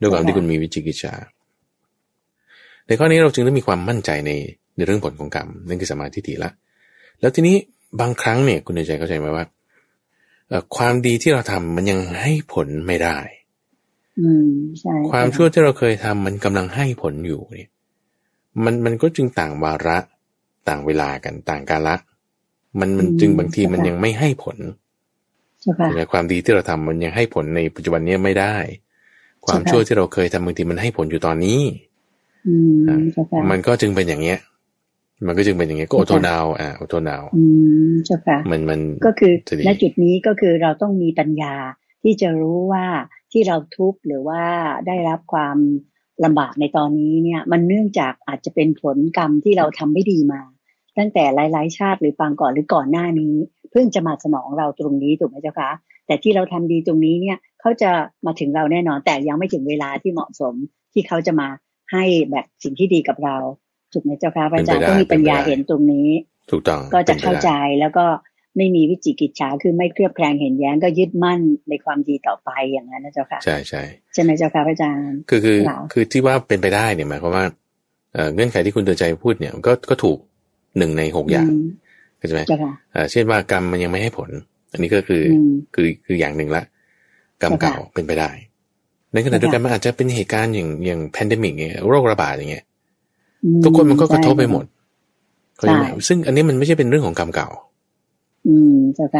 [0.00, 1.14] ด้วยความที่คุณมีวิจิกิจชา
[2.86, 4.30] ในข้อนี้เราจึงต้องมีความมั่นใจใน
[4.76, 6.50] ในเรื่องผลของกรรมนั่นคือสมาธิฏฐิละ
[7.20, 7.56] แล้วทีนี้
[8.00, 9.44] บางครั้งเนี่ยคุณในใจเข้าใจไหมว่า
[10.76, 13.18] ความดีที่เราทำมันยังให้ผลไม่ได้
[14.20, 17.70] อืมใช่ความชั่วที่เราเคยทำมันกำลังให้ผลอยู่เนี่ย
[18.64, 19.98] มันมันก็จึงต่างวาระ
[20.68, 21.96] ต่างเวลากันต่างกาละ
[22.80, 24.56] มันมันจึงบางทีมันยังไม่ให้ผล
[25.94, 28.56] แต่ความดีที่เราทำมันยังให้ผลในปัจจุบันนี้ไม่ได้
[29.46, 31.60] ความชั่วที่เราเคยทำบางทีมันให้ผลอยู่ตอนนี้
[33.50, 34.38] มันก็จึงเป็นอย่างเงี้ย
[35.26, 37.42] มันก็จึงเป็นอย่างเงี้ยก็อดทนเอาอ่าอดทนเอาอื
[37.90, 39.32] มเจ้าค่ะมันมันก็คือ
[39.66, 41.54] ณจุดนี้ก็คือเราต้องมีปัญญา
[42.02, 42.86] ที่จะรู้ว่า
[43.32, 44.42] ที่เราทุกข์หรือว่า
[44.86, 45.56] ได้รับความ
[46.24, 50.40] ลำบากในตอนนี้เนี่ย มันเนื่องจากอาจจะเป็นผลกรรมที่เราทำไม่ดีมา
[50.98, 53.34] ตั้งแต่หลาย ๆ ชาติหรือปางก่อนหรือก่อนหน้านี้
[53.70, 55.70] เพิ่งจะมาสนองเราตรงนี้ถูกไหมเจ้าคะ
[56.06, 57.90] แต่ที่เราทำดีตรงนี้เนี่ยเขาจะ
[58.26, 60.54] มาถึงเราแน่นอน แต่ยังไม่ถึงเวลาที่เหมาะสม
[60.92, 61.48] ที่เขาจะมา
[61.92, 63.36] ให้แบบสิ่งที่ดีกับเรา
[63.92, 66.08] ถูกไหมเจ้าคะพระอาจารย์ต้องมีปัญญาเห็นตรงนี้
[66.50, 68.04] ถูกต้องก็จะเข้าใจแล้วก็
[68.56, 73.82] ไม่มีวิจิกิจฉาคือไม่เคลือบแคลงเห็นแย้งก็ยึดมั่นในความดีต่อไปอย่างนั้นนะเจ้าค่ะใช่ใช่
[74.14, 75.58] ใช่ไหมเจ้าค่ะพระอาจารย์คือคือ
[75.92, 77.44] คือที่ว่าเป็นไปได้เนี่ยหมายความว่า
[78.34, 80.18] เงื่อนไขที่คุณเตือนใจพูดเนี่ยก็ก็ถูก
[80.78, 81.48] หนึ่งในหกอย่าง
[82.18, 82.42] เข้าใจไหม
[83.12, 84.30] เช่นว่ากรรมมันยังไม่ให้ผล
[84.72, 85.22] อันนี้ก็คือ
[85.74, 86.62] คือคืออย่างหนึ่งละ
[87.42, 88.30] กรรมเก่าเป็นไปได้
[89.12, 92.64] ในขณะเดียวกันมันอาจจะเป็นเหตุการณ์อย่างอย่าง pandemic เนี่ยโรคระบาดอย่างเงี้ย
[93.64, 94.64] ทุกคนมันก็กระทบไปหมด
[95.56, 97.48] เข้าใจไหมซึ่งอันนี้มันไม่ใช่เป็นเรื่องของกรรมเก่า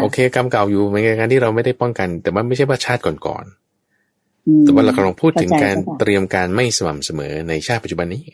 [0.03, 8.25] โอเคกรรมเก่าอยู่ในการที่เราไม่ได้ป้องกัน แต่ว่าไม่ใช่ว่าชาติก่อนๆแต่ว่าเรากำลังพูดถึงการเตรียมการไม่สม่ำเสมอในชาติปัจจุบันนี้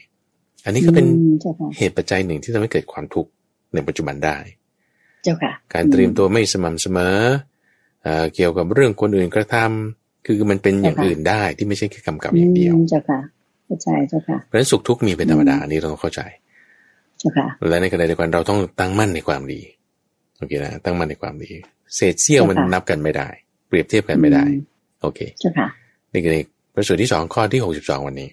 [0.64, 1.06] อันนี้ก็เป็น
[1.76, 3.30] เหตุปัจจัยหนึ่งที่ทำให้เกิดความทุกข์
[3.74, 4.36] ในปัจจุบันได้
[5.24, 7.16] เจ้าค่ะ การเตรียมตัวไม่สม่ำเสมอ
[8.34, 13.20] เกี่ยวกับเรื่องคนอื่นกระทำคือมันเป็นอย่างอื่นได้ที่ไม่ใช่แค่กรรมเก่าอย่างเดียว เจ้าค่ะ
[13.64, 16.20] เข้าใจเจ้าค่ะเพราะฉะนั้นสุขทุกข์มีเป็นธรรมดาอันนี้เราต้องเข้าใจ
[17.18, 19.60] เจ้าค่ะและในขณะเดียวกันเราต้องตั้งมั่นในความดี
[20.38, 21.50] โอเคนะตั้งมั่นในความดี
[21.96, 23.28] เศษเสี้ยวมันนับกันไม่ได้
[23.68, 24.44] เปรียบเทียบกันไม่ได้
[25.02, 25.68] โอเคเจ้าค่ะ
[26.12, 26.38] นี่คือใน
[26.74, 28.28] ประสูตรที่สองข้อที่หกสิบสองวันนี้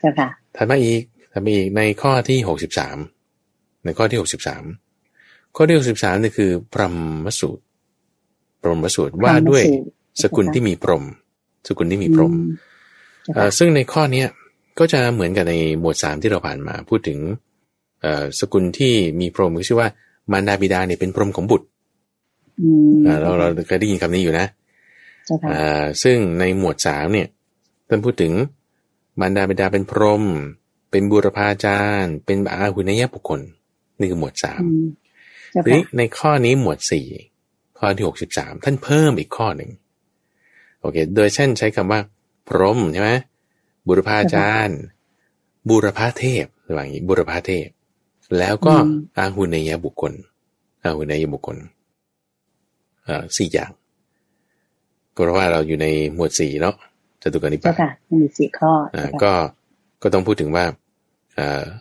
[0.00, 1.02] เจ้าค่ะถัดมาอีก
[1.32, 2.96] ถัดมาอีกในข้อที่หกสิบสาม
[3.84, 4.64] ในข้อที่หกสิบสาม
[5.56, 6.94] ข้อที่หกสิบสามนี่คือพรห
[7.24, 7.62] มสูตร
[8.62, 9.62] พรหมสูตรว่าด้วย
[10.22, 11.04] สกุลที่มีพรหม
[11.68, 12.34] สกุลที่มีพรหม
[13.58, 14.28] ซึ่งในข้อเนี้ย
[14.78, 17.18] ก็จะเหมือนกับในหมวดสามที่เราผ่านมา พูดถึง
[18.40, 19.88] สกุลที่มีพรหมก็ชื่อว่า
[20.32, 21.66] มารดาบิดาเนี่ยเป็นพรหมของบุตร
[23.20, 24.46] เราเราเคยได้ยินคำนี้อยู่นะ
[26.02, 27.28] ซึ่งในหมวดสามเนี่ย
[27.88, 28.32] ท่านพูดถึง
[29.20, 30.24] มารดาบิดาเป็นพรหม
[30.90, 33.40] เป็นบุรพาจารย์ เป็นอาหุนยบุคคล
[33.98, 34.62] นี่คือหมวดสาม
[35.64, 37.06] ทีนี้ในข้อนี้หมวดสี่
[37.78, 39.70] ข้อที่หกสิบสามท่านเพิ่มอีกข้อหนึ่ง
[40.80, 42.00] โอเค โดยเช่นใช้คำว่า
[42.50, 43.10] พรหมใช่ไหม
[43.86, 44.80] บุรพาจารย์
[45.68, 47.68] บุรพาเทพระหว่างนี้บุรพาเทพ
[48.38, 48.74] แล้วก็
[49.18, 50.12] อาหุเนยบุคคล
[50.84, 51.56] อาหุเนยบุคคล
[53.06, 53.70] อ่าสี่อย่าง
[55.14, 56.74] ก็เพราะว่าเราอยู่ในหมวดสี่เนาะ
[57.22, 57.90] จตุกนิปาค่ะ
[58.20, 59.32] มีสี่ข้ออ่าก็
[60.02, 60.64] ก็ต้องพูดถึงว่า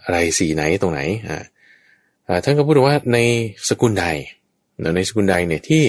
[0.05, 3.17] อะไรสีไหนตรงไหนอ่าท่านก็พูดว่าใน
[3.69, 4.05] สกุลใด
[4.95, 5.83] ในสกุลใดเนี่ยที่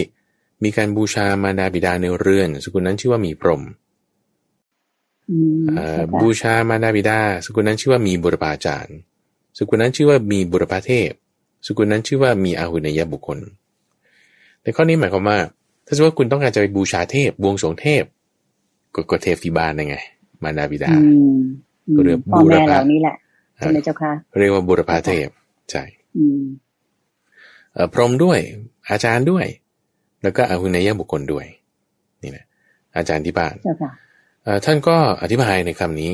[0.64, 3.62] มีการบูชามารดาบิดาในเรือน สกุลนั้นชื่อว่ามีพรหม
[6.20, 8.96] บูชามารดาบิดา สกุลนั้นชื่อว่ามีบุรพาจารย์
[9.58, 11.10] สกุลนั้นชื่อว่ามีบุรพาเทพ
[11.66, 13.38] สกุลนั้นชื่อว่ามีอาหุเนยบุคคล
[14.62, 15.38] ในข้อนี้หมายความว่า
[15.86, 18.04] ถ้าสมมติว่าคุณต้องการจะไปบูชาเทพบวงสรวงเทพ
[18.94, 19.96] ก็กเทพที่บ้านนั่นไง
[20.42, 20.90] มารดาบิดา
[22.04, 23.14] เรียกบุรพานี่แหละ
[23.56, 25.28] ใช่ไหมเจ้าค่ะเรียกว่าบุรพาเทพ
[25.70, 25.82] ใช่
[27.92, 28.38] พรหมด้วย
[28.90, 29.46] อาจารย์ด้วย
[30.22, 31.46] แล้วก็อาหุเนยบุคคลด้วย
[32.22, 32.44] นี่นะ
[32.96, 33.54] อาจารย์ที่บ้าน
[34.64, 36.12] ท่านก็อธิบายในคำนี้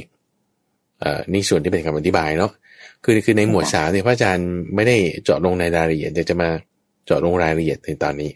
[1.33, 2.53] นี่ส่วนที่เป็นคำอธิบายเนาะ
[3.05, 6.49] คือคือในหมวดสามเนี่ยพระอาจารย์ไม่ได้เจาะลงในรายละเอียดเดี๋ยวจะมา
[7.07, 8.31] เจาะลงรายละเอียดในตอนนี้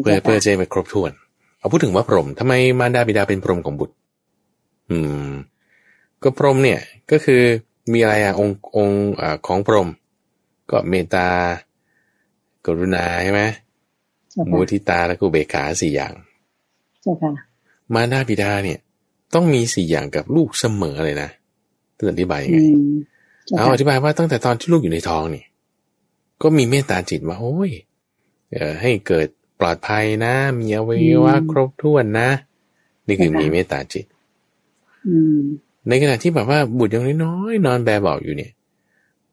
[0.00, 1.10] เพื่อเพื่อจะไปครบถ้วน
[1.58, 3.94] เอาพูดถึงว่าพรหมทำไมมารดาบิดาเป็นพรหมของบุตร
[4.90, 4.98] อื
[5.28, 5.30] ม
[6.22, 7.42] ก็พรหมเนี่ยก็คือ
[7.92, 8.98] มีอะไรอะองค์องค์
[9.46, 9.88] ของพรหม
[10.70, 11.26] ก็เมตตา
[12.66, 13.42] กรุณาใช่ไหม
[14.50, 16.12] มุทิตาและกุเบกขาสี่อย่าง
[17.02, 17.32] เจ้าค่ะ
[17.94, 18.78] มานาบิดาเนี่ย
[19.34, 21.30] ต้องมีสี่อย่างกับลูกเสมอเลยนะ
[21.96, 22.58] ต้องอธิบายยังไง
[23.56, 25.44] เอาอธิบายว่าตั้งแต่ตอนที่ลูกอยู่ในท้องนี่
[26.42, 27.70] ก็มีเมตตาจิตว่าโอ้ย
[28.52, 29.26] เออให้เกิด
[29.60, 32.28] ปลอดภัยนะ มีอวัยวะครบถ้วนนะ
[33.06, 34.04] นี่คือมีเมตตาจิต
[35.88, 38.52] ในขณะที่แบบว่าบุตรยังน้อยนอนแบบบอกอยู่เนี่ย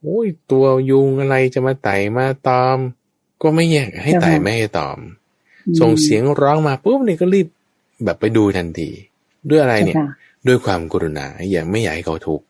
[0.01, 2.77] โอ้ยตัวยุงอะไรจะมาไต่มาตอม
[3.41, 4.97] ก็ไม่แยกให้ไต่ไม่ให้ตอม
[5.79, 7.47] ส่งเสียงร้องมาปุ๊บนี่ก็รีบ
[8.05, 8.89] แบบไปดูทันที
[9.49, 9.95] ด้วยอะไรเนี่ย
[10.47, 12.45] ด้วยความกรุณาอย่าไม่อยากให้เขาทุกข์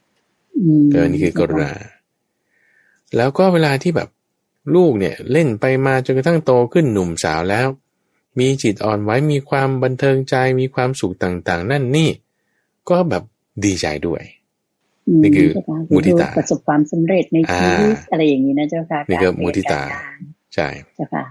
[0.91, 1.71] เออนี่คือกรุณา
[3.17, 4.09] แล้วก็เวลาที่แบบ
[4.75, 7.67] ลูกเนี่ย เล่นไปมาจนกระทั่งโตขึ้นหนุ่มสาวแล้ว
[8.39, 12.09] มีจิตอ่อนไว้มีความบันเทิงใจมีความสุขต่างๆ นั่นนี่
[12.89, 13.23] ก็แบบ
[13.65, 14.21] ดีใจด้วย
[15.23, 15.49] นี่คือ
[15.93, 19.81] มุทิตาประสบความสำเร็จในชีวิตอะไรอย่างนี้นะเจ้าค่ะนี่คือมุทิตา
[20.55, 21.25] ใช่เจ้าค่ะ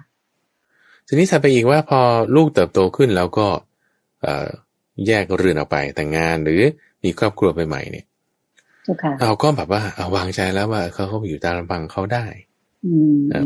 [1.06, 2.00] ทีนี้ถ้าไปอีกว่าพอ
[2.36, 3.46] ลูกเติบโตขึ้นแล้วก็
[5.06, 6.62] แยกเรือนออกไปแต่งงานหรือ
[7.04, 8.06] มีครอบครัวไปใหม่เนี่ย
[9.20, 12.24] เราก็แบบว่าเอาวางใจแล้วว่าเขาเขาอยู่ตามลำพังเขาได้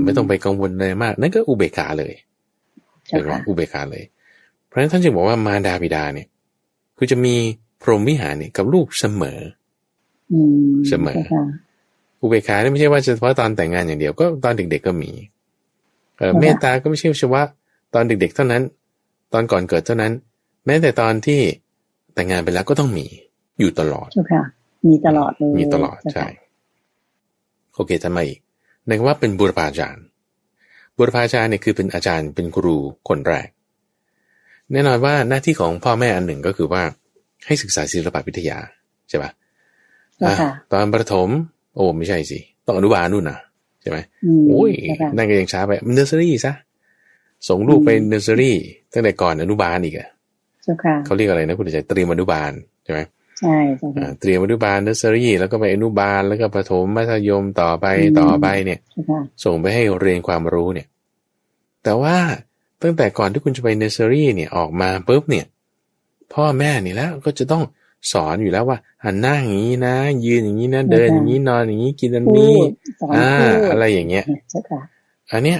[0.05, 2.15] ไม่ต้องไปกังวลอะไรมาก นั่นก็อุเบกขาเลย
[3.07, 4.05] เห็นไหมอุเบกขาเลย
[4.67, 6.29] เพราะฉะนั้นท่านจึงบอกว่ามาดาบิดาเนี่ย
[6.97, 7.35] คือจะมี
[7.83, 9.41] พรหมวิหารเนี่ยกับลูกเสมอ
[10.89, 11.19] เสมอ
[12.21, 15.11] อุเบกขาไม่ใช่ว่าเฉพาะตอนแต่งงานอย่างเดียวก็ตอนเด็ก ๆก็มี
[16.17, 17.47] เอเมตตาก็ไม่ใช่เฉพาะ
[17.95, 18.63] ตอนเด็ก ๆ เท่านั้น
[19.33, 20.13] ตอนก่อนเกิดเท่านั้น
[20.67, 21.41] แม้แต่ตอนที่
[22.15, 23.07] แต่งงานไปแล้วก็ต้องมี
[23.61, 24.43] อยู่ตลอดค่ะ
[24.89, 26.27] มีตลอดเลยมีตลอดใช่
[27.75, 28.41] โอเคทำไมอีก
[28.87, 30.05] ในว่าเป็นบุรพาจารย์
[30.97, 32.77] บุรพาจารย์เนี่ยคือเป็นอาจารย์เป็นครู
[33.09, 33.49] คนแรก
[34.73, 36.83] แน่นอนว่าหน้าที่ของพ่อแม่อันหนึ่งก็คือว่า
[37.47, 38.59] ให้ศึกษาศิลปวิทยา
[39.09, 39.31] ใช่ปะ
[40.73, 41.29] ตอนประถม
[41.75, 43.39] โอ้ไม่ใช่สิต้องอนุบาลนู่นนะ
[43.81, 43.99] ใช่ไหม
[44.49, 44.73] โอ้ย
[45.17, 46.53] นั่นก็ยังช้าไปเนอร์เซอรี่ซะ
[47.49, 48.57] ส่งลูกไปเนอร์เซอรี่
[48.93, 50.09] ตั้งแต่ก่อนอนุบาลอีกอะ
[51.07, 52.53] เขาเรียกอะไรนะคุณใจเตรียมอนุบาล
[52.85, 53.01] ใช่ไหม
[53.41, 53.59] ใช่
[54.21, 57.87] เตรียมอนุบาลเนอร์เซอรี่แล้วก็ไปอนุบาลแล้วก็ประถมมัธยมต่อไป
[58.21, 58.81] ต่อไปเนี่ย
[59.45, 60.87] ส่งไปให้เรียนความรู้เนี่ย
[61.85, 62.17] แต่ว่า
[62.83, 65.47] ตั้งแต่ก่อนที่คุณจะไปเนอร์เซอรี่เนี่ยออกมาปุ๊บเนี่ย
[66.35, 67.63] พ่อแม่นี่แล้วก็จะต้อง
[68.13, 69.95] สอนอยู่แล้วว่าหันหน้าอย่างนี้นะ
[70.25, 72.57] ยืนอย่างนี้นะเดินอย่างนี้นอนอย่างนี้กินอันนี้
[73.17, 73.31] อ่า
[73.71, 74.25] อะไรอย่างเงี้ย
[75.33, 75.59] อันเนี้ย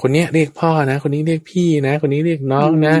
[0.00, 2.94] คนนี้เรียกพ่อนะ คนนี้เรียกพี่นะ คนนี้เรียกน้องนะ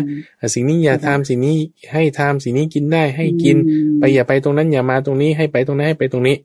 [0.54, 1.56] สิ่งนี้อย่าทำสิ่งนี้
[1.92, 3.56] ให้ทำสิ่งนี้กินได้ให้กิน
[3.98, 6.36] ไปอย่าไปตรงนั้นอย่ามาตรงนี้ให้ไปตรงนั้นให้ไปตรงนี้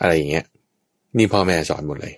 [0.00, 0.44] อะไรอย่างเงี้ย
[1.18, 2.14] นี่พ่อแม่สอนหมดเลย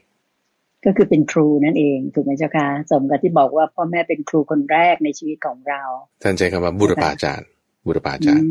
[0.84, 5.82] ก็คือเป็นครูนั่นเองถูกไหมเจ้าค่ะสมกับที่บอกว่าพ่อแม่เป็นครูคนแรกในชีวิตของเรา
[6.22, 7.48] ท่านใช้คำว่าบุรพาจารย์
[7.86, 8.46] บุรพาจารย์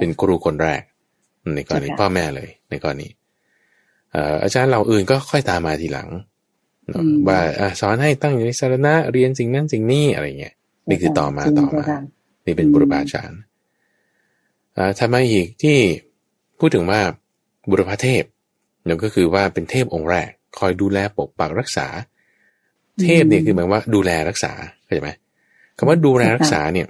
[0.00, 0.82] เป็นครูคนแรก
[1.54, 3.08] ในกรณีพ่อแม่เลย ในกรณี
[4.42, 6.08] อาจารย์เราอื่นก็ค่อยตามมาทีหลัง
[7.28, 7.38] ว่า
[7.80, 10.54] สอนให้ตั้งอยู่ในสารณะเรียนสิ่งนั้นสิ่งนี้อะไรเงี้ย
[10.88, 11.84] นี่คือต่อมาต่อมา
[12.46, 13.40] นี่เป็นบุรพาจารย์
[15.00, 15.78] ทำไมอีกที่
[16.58, 17.00] พูดถึงว่า
[17.70, 18.24] บุรพาเทพ
[18.84, 20.28] เนี่ยก็คือว่าเป็นเทพองค์แรก
[20.58, 21.86] คอยดูแลปกปักรักษา
[23.02, 24.52] เทพเนี่ยคือหมายว่าดูแลรักษา
[24.84, 25.10] เข้าใจไหม
[25.76, 26.88] คำว่าดูแลรักษาเนี่ย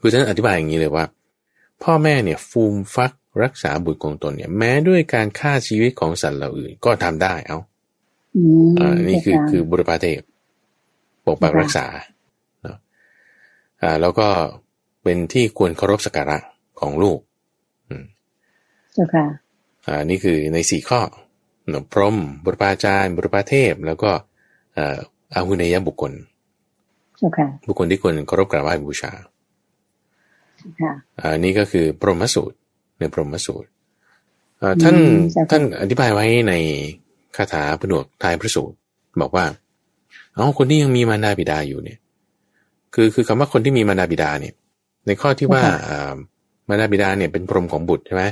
[0.00, 1.04] คือท่านอธิบายอย่างนี้เลยว่า
[1.82, 3.12] พ่อแม่เนี่ยฟูมฟัก
[3.42, 7.58] รักษาบุตรของตนเนี่ย แม้ด้วยการฆ่าชีวิตของสัตว์เหล่าอื่นก็ทำได้เอา
[8.80, 10.20] อ่านี่คือคือบุรพาเทพ
[11.24, 11.86] ปกปักรักษา
[12.62, 12.76] เนาะ
[13.82, 14.28] อ่า แล้วก็
[15.02, 16.38] เป็นที่ควรเคารพสักการะ
[16.80, 17.18] ของลูก
[17.88, 18.04] อืม
[18.94, 19.26] เจ้าค่ะ
[19.86, 21.00] อ่านี่คือในสี่ข้อ
[21.68, 24.10] เนาะพรหมบุรพาจารย์บุรพาเทพ แล้วก็
[24.76, 24.98] อ่า
[25.34, 26.12] อาหุเนยบุคคล
[27.18, 29.12] เจ้าค่ะบุคคลที่ควรเคารพกราบไหว้บูชา
[30.80, 32.56] ค่ะอ่านี่ก็คือพรหมสูตร
[32.98, 33.68] ในพรหมสูตร
[34.60, 34.96] อ่าท่าน
[35.50, 36.54] ท่านอธิบายไว้ใน
[37.36, 38.76] คาถาผนวกทายพระสูตร
[39.20, 39.44] บอกว่า
[40.32, 41.98] เอาคนที่ยังมีมารดาบิดาอยู่เนี่ย
[42.94, 44.54] คือคือคำว่าคนที่มีมารดาบิดาเนี่ย
[45.06, 45.62] ในข้อที่ว่า
[46.68, 48.24] มารดาบิดาเนี่ยเป็นพรหมของบุตรใช่ไหม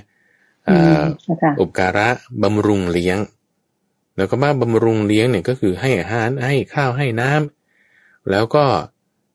[1.61, 2.09] อุปการะ
[2.43, 3.19] บำรุงเลี้ยง
[4.17, 8.65] แล้วก็มาบำรุงเลี้ยงเนี่ยก็คือให้อาหารให้ข้าวให้น้ำแล้วก็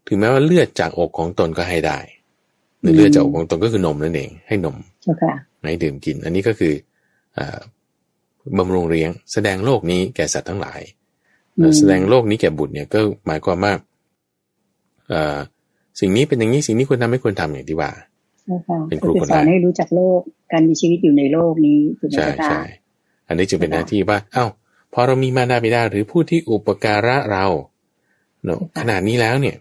[0.08, 2.00] ถึงแม้ว่าเลือดจากอกของตนก็ให้ได้
[2.82, 4.78] หรือเลือดจากอกของตนก็คือนมนั่นเอง ให้นม
[5.64, 6.74] ให้ดื่มกิน อันนี้ก็คือ
[8.58, 10.82] บำรุงเลี้ยง แสดงโลกนี้แก่สัตว์ทั้งหลาย
[11.78, 13.74] แสดงโลกนี้แก่บุตรเนี่ยก็หมายความว่า
[16.00, 17.92] สิ่งนี้เป็นอย่างนี้สิ่งนี้ควรทำไม่ควรทำอย่างที่ว่า
[18.90, 20.20] เป็นครูคนสอนให้รู้จักโลก
[20.52, 21.80] การมีชีวิตอยู่ในโลกนี้
[22.16, 22.62] ใช่ใช่
[23.28, 24.46] อันนี้จะเป็นหน้าที่ว่าเอ้า
[24.94, 27.46] พอเรามีมารดาบิดาหรือผู้ที่อุปการะเรา
[28.44, 29.58] เนาะขนาดนี้แล้วเนี่ย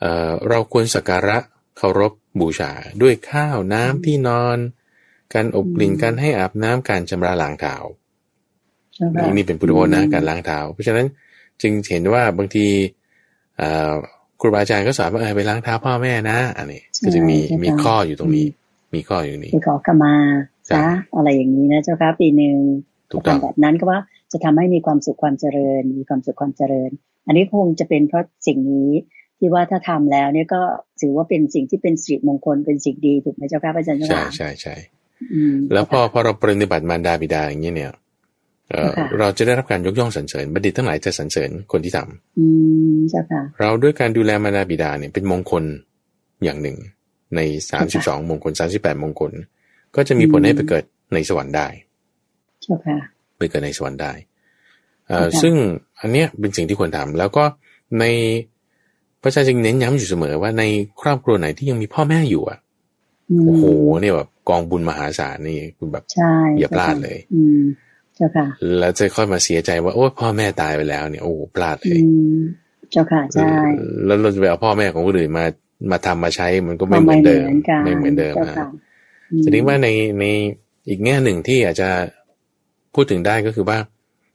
[0.00, 1.36] เเราควรสักการะ
[1.76, 4.58] เคารพบูชาด้วยข้าวน้ำที่นอน
[5.34, 7.74] การอบกลิ่นการให้อาบน้ำการชำระล้างเท้า
[9.36, 11.06] นี่เป็นพุทธวจนะการล้างเท้า เพราะฉะนั้น
[11.62, 12.66] จึงเห็นว่าบางที
[14.40, 18.46] ครูบาอาจารย์ก็สอนว่าเออไปล้างเท้าพ่อแม่นะ อันนี้ก็จะมีมีข้ออยู่ตรงนี้
[18.94, 20.14] มีข้ออยู่นี้ขอกมา
[20.70, 20.84] ซะ
[21.16, 22.56] อะไรอย่างนี้นะเจ้าค่ะปีหนึ่ง
[23.12, 23.98] ถูกต้องแบบนั้นก็ว่า
[24.32, 26.90] จะทำให้มีความสุขความเจริญ มีความสุขความเจริญ
[27.26, 28.90] อันนี้คงจะเป็นเพราะสิ่งนี้
[29.38, 30.62] ที่ว่าถ้าทำแล้วเนี่ยก็
[31.00, 34.74] ถือว่าเป็นสิ่งที่เป็นสิริมงคลเป็นสิ่งดีถูกไหมเจ้าค่ะอาจารย์ใช่ใช่ใช่
[35.72, 37.92] แล้วพอพอเราปฏิบัติมารดาบิดาอย่างนี้เนี่ย
[39.18, 45.64] เราจะได้รับการยกย่องสรรเสริญบัณฑิตทั้งหลายจะสรรเสริญคนที่ทำเราด้วยการดูแลมารดาบิดาเนี่ยเป็นมงคล
[46.44, 46.76] อย่างหนึ่ง
[47.36, 49.32] ในสามสิบสองมงคลสามสิบแปดมงคล
[49.96, 51.66] ก็จะมีผลให้ไปเกิดในสวรรค์ได้
[53.38, 54.12] ไปเกิดในสวรรค์ได้
[55.42, 55.54] ซึ่ง
[56.00, 57.44] อันเนี้ยเป็นสิ่งที่ควรทำแล้วก็
[58.00, 58.04] ใน
[59.20, 60.64] พระอาจารย์จึงเน้นย้ำอยู่เสมอว่าใน
[61.00, 62.58] ครอบครัวไหนที่ยังมีพ่อแม่อยู่อะ
[63.46, 63.64] โอ้โห
[64.00, 66.04] เนี่ยแบบ กองบุญมหาศาลนี่คุณแบบ
[66.58, 67.62] อย่าพลาดเลย อืม
[68.16, 68.46] เจ้าค่ะ
[68.78, 72.00] แล้วจะค่อยมาเสียใจว่าโอ้พ่อแม่ตายไปแล้วเนี่ยโอ้พลาดเลย
[72.92, 73.52] เจ้าค่ะใช่
[74.06, 75.44] แล้วเราจะไปเอาพ่อแม่ของคนอื่นมา
[75.90, 77.46] มาทำมาใช้มันก็ไม่เหมือนเดิม
[77.84, 78.56] ไม่เหมือนเดิมอะ
[79.42, 79.88] แสดงว่าใน
[80.20, 80.24] ใน
[80.88, 81.88] อีกแง่หนึ่งที่อาจจะ
[82.94, 83.78] พูดถึงได้ก็คือว่า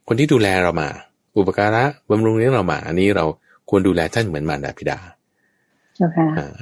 [0.07, 0.89] คนที่ดูแลเรามา
[1.37, 3.25] อุปการะบำรุงเลี้ยงเรามา อันนี้เรา
[3.69, 4.99] ควรดูแลท่านเหมือนมารดาพิดา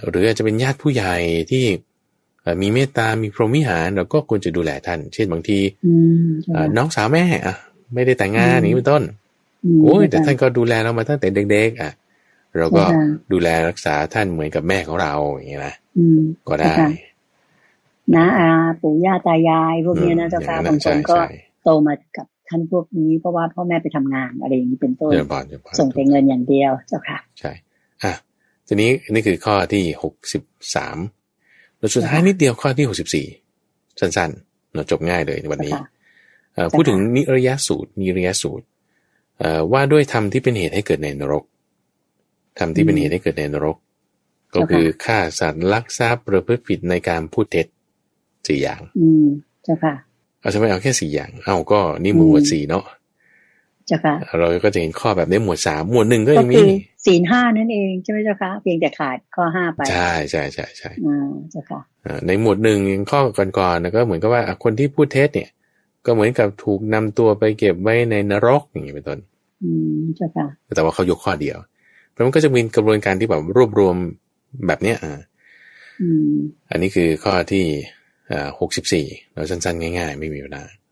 [0.10, 1.16] หรืออาจจะเป็นญาติผู้ใหญ่
[1.52, 1.66] ที่
[2.62, 5.60] มีเมตตา มีพรหมิหารเราก็ควรจะดูแลท่าน เช่นบางที
[6.78, 7.56] น้องสาวแม่อะ
[7.94, 9.04] ไม่ได้แต่งงานนี้เป็นต้น
[9.84, 11.92] โอ้ยแต่ท่านก็ดูแลเรามาตั้งแต่เด็กๆอะ
[12.58, 12.84] เราก็
[13.32, 15.76] ดูแลรักษาท่านเหมือนกับแม่ของเราอย่างนี้นะ
[16.50, 16.76] ก็ได้
[18.16, 18.50] นะอา
[18.82, 21.16] ปู่ย่าตายายพวกนี้นะเจ้าค่ะบางคนก็
[21.64, 27.52] โตมากับท่านพวกนี้เพราะว่าพ่อแม่ไปทำงานอะไรอย่างนี้เป็นต้นเดี๋ยวบอลเดี๋ยวบอลส่งแต่เงินอย่างเดียวเจ้าค่ะ ใช่
[28.04, 28.14] อะ
[28.68, 30.44] ทีนี้นี่คือข้อที่หกสิบ
[30.76, 30.98] สาม
[31.86, 33.26] แล้วสุดท้ายนิดเดียวข้อที่หกสิบสี่
[34.00, 35.90] สั้นๆเราจบง่ายเลยในวันนี้เจ้าค่ะ
[36.54, 38.66] เอ่อพูดถึงนิรยสูตรนิรยสูตร
[39.40, 41.44] เอ่อว่าด้วยธรรมที่เป็นเหตุให้เกิดในนรก
[42.60, 43.78] ธรรมที่เป็นเหตุให้เกิดในนรก
[44.56, 47.68] ก็คือฆ่าสัตว์ลักทรัพย์ประพฤติผิดในการพูดเท็จ
[48.48, 49.28] สี่อย่าง อืม
[49.64, 49.94] เจ้าค่ะ
[50.40, 52.86] เอาทำไมเอาแค่สี่อย่าง เอาก็นี่หมวดสี่เนาะ
[53.88, 56.70] เจ้าค่ะเราก็จะเห็นข้อแบบนี้หมวดสามหมวดหนึ่งก็ก็ยังมีคือ
[57.06, 62.80] ศีลห้านั่นเองใช่ไหมเจ้าค่ะเพียงแต่ขาดข้อห้าไป ใช่ใช่ใช่ใช่อ่าเจ้าค่ะอ่าในหมวดหนึ่ง
[63.12, 63.20] ข้อ
[63.60, 65.50] ก่อนๆนะก็เหมือนกับว่าอะคนที่พูดเท็จเนี่ย
[66.06, 69.20] ก็เหมือนกับถูกนำตัวไปเก็บไว้ในนรกอย่างนี้เป็นต้น
[69.64, 69.70] อื
[70.00, 71.58] มเจ้าค่ะแต่ว่าเขายกข้อเดียว
[72.12, 73.96] เพราะมันก็จะมีกระบวนการที่แบบรวบรวม
[74.68, 75.20] แบบเนี้ยอ่า
[76.02, 76.34] อืม
[76.72, 77.66] อันนี้คือข้อที่
[78.32, 80.85] อ่าหกสิบสี่เราสั้นๆ ง่าย ๆ ไม่มีเวลาเจ้าค่ะ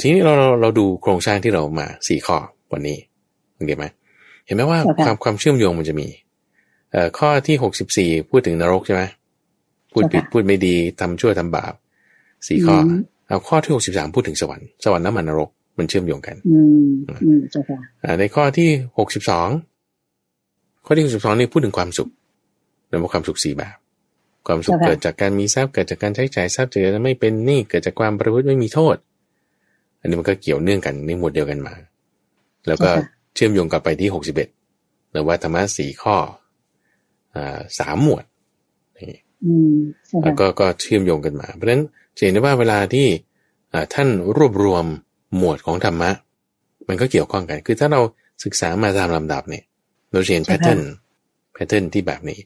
[0.00, 2.36] ทีนี้เราเราเราดูโครงสร้างที่เรามาสี่ข้อ
[2.72, 2.98] วันนี้
[3.54, 3.86] โอเคไหม
[4.46, 6.08] เห็นไหมว่าความความเชื่อมโยงมันจะมี
[6.92, 9.02] เอ่อข้อที่หกสิบสี่พูดถึงนรกใช่ไหม
[9.92, 11.72] พูดผิดพูดไม่ดีทำชั่วทำบาป
[12.48, 12.92] สี่ข้ออ
[13.28, 16.58] เอาข้อที่หกสิบสามพูดถึงสวรรค์สวรรค์น้ำมันนรกมันเชื่อมโยงกันอื
[16.88, 16.92] ม
[17.24, 18.68] อืมเจ้าค่ะอ่าในข้อที่
[18.98, 19.48] หกสิบสอง
[20.86, 22.08] ข้อที่หกสิบสองนี่พูดถึงความสุข
[22.88, 23.76] แล้วว่าความสุขสี่แบบ
[24.46, 28.96] ความสุขเกิดจากการมีทรัพย์เกิดจากการใช้จ่ายทรัพย์เกิดจากไม่เป็นหนี้เกิดจากความประพฤติไม่มีโทษ
[30.04, 31.74] อันนี้มันก็เกี่ยวเนื่องกันในหมวดเดียวกันมา
[32.66, 32.90] แล้วก็
[33.34, 34.48] เชื่อมโยงกลับไปที่หกสิบเอ็ด
[35.12, 36.16] หรือว่าธรรมะสี่ข้อ
[37.34, 38.24] อ่าสามหมวด
[38.98, 41.82] นี่อืมเจ้าแล้วค่ะก็ก็เชื่อมโยงกันมา เพราะฉะนั้น
[42.16, 43.06] จะเห็นได้ว่าเวลาที่
[43.72, 44.84] อ่าท่านรวบรวม
[45.36, 46.10] หมวดของธรรมะ
[46.88, 48.00] มันก็เกี่ยวข้องกัน คือถ้าเรา
[48.44, 49.64] ศึกษามาตามลำดับเนี่ย
[50.12, 50.80] เราจะเห็น pattern
[51.54, 52.38] pattern ที่แบบนี้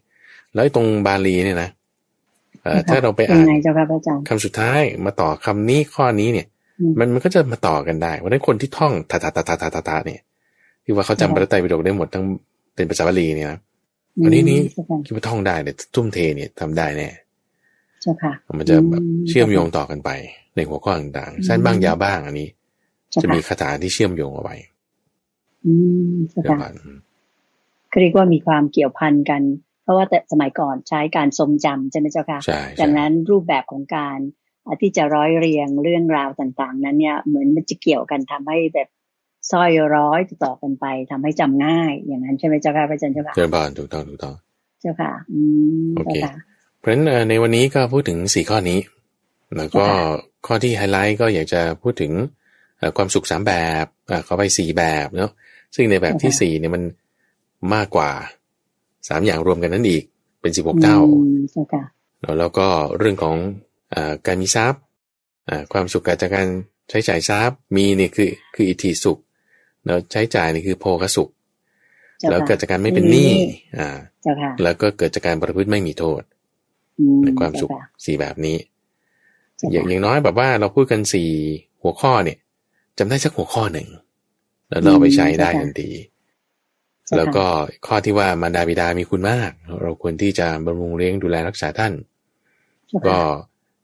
[0.53, 1.71] แล้วไอ้ตรงบาลีเนี่ยนะ
[2.63, 6.58] เอ่อถ้าเราไปยัอ่างนไงเจ้าค่ะพระอาจารย์คำสุดท้ายมาต่อคำนี้ข้อนี้เนี่ยอื
[6.93, 10.23] มมันมันก็จะมาต่อกันได้เพราะฉะนั้นคนที่ท่องทาทาทาทาทาทาทาเนี่ย
[10.85, 12.25] ที่ว่าเขาจำพระไตรปิฎกได้หมดทั้ง
[12.75, 13.61] เป็นภาษาบาลีเนี่ยนะ
[14.25, 17.09] อันนี้นี่เจ้าค่ะคิดว่าท่องได้เนี่ยทุ่มเทเนี่ยทำได้แน่
[18.03, 20.11] เจ้าค่ะ มันจะแบบอืมเชื่อมโยงต่อกันไป
[20.57, 22.49] ในหัวข้อต่างๆสั้นบ้างยาวบ้างอันนี้
[23.13, 24.57] เจ้าจะค่ะมีคาถาที่เชื่อมโยงเอาไว้
[25.65, 25.73] อื
[26.13, 26.75] มเจ้าเดี๋ยวค่ะก่อน
[28.01, 29.43] เรียกว่ามีความเกี่ยวพันกัน
[29.83, 34.48] เพราะว่าแต่สมัยก่อนใช้การทรงจำใช่ไหมเจ้าค่ะใช่ดัใช่งนั้นรูปแบบของการอะ
[34.81, 38.89] ที่จะร้อยเรียงเรื่องราวต่าง ๆ นั้นเนี่ยเหมือนมันจะเกี่ยวกันทำให้แบบ
[39.51, 44.35] สร้อยร้อยต่อกันไปทำให้จำง่าย อย่างนั้นใช่ไหมเจ้าค่ะพระอาจารย์เจ้าค่ะเจริญพรถูกต้องถูกต้อง
[44.81, 45.41] เจ้าค่ะ อื
[45.87, 46.35] มโอเคเจ้าค่ะ
[46.79, 48.79] เพราะฉะนั้นเอ่อในวันนี้ก็พูดถึงสี่ข้อนี้
[49.57, 50.01] แล้วก็ค่ะ
[50.47, 52.13] ข้อที่ไฮไลท์ก็อยากจะพูดถึง
[52.79, 53.53] เอ่อความสุขสามแบ
[53.85, 55.33] บอ่าเขาไปสี่แบบเนาะ
[55.75, 56.83] ซึ่งในแบบที่สี่เนี่ยมัน
[57.75, 58.11] มากกว่า
[59.09, 60.05] สามอย่างรวมกันนั่นอีก
[60.41, 61.85] เป็นสิบหกเท่าอืมเจ้าค่ะ
[62.21, 62.67] แล้วแล้วก็
[62.99, 63.68] เรื่องของอา
[64.27, 64.81] การมีทรัพย์
[65.49, 66.49] อ่าความสุขเกิดจากการ
[66.91, 69.19] ใช้จ่ายทรัพย์มีเนี่ยคือคืออิทธิสุข
[69.85, 71.29] แล้วใช้จ่ายนี่คือโภคสุข
[72.19, 73.33] เจ้าแล้วค่ะเกิดจากการไม่เป็นหนี้
[73.79, 73.89] อ่า
[74.23, 76.23] เจ้าค่ะแล้วก็เกิดจากการประพฤติไม่มีโทษ
[76.99, 78.57] อืมในความสุขเจ้ค่ะสี่แบบนี้
[79.57, 81.31] เจ้าอย่างค่ะอย่างน้อยแบบว่าเราพูดกันสี่
[81.83, 82.39] หัวข้อเนี่ย
[82.99, 83.89] จำได้สักหัวข้อหนึ่ง
[84.69, 85.91] แล้วเราเอาไปใช้ได้ทันที
[87.07, 87.45] เจ้าค่ะแล้วก็
[87.87, 89.51] ข้อที่ว่ามารดาบิดามีคุณมาก
[89.83, 91.93] เราควรที่จะบำรุงเลี้ยงดูแลรักษาท่าน
[92.89, 93.19] เจ้าก็ค่ะ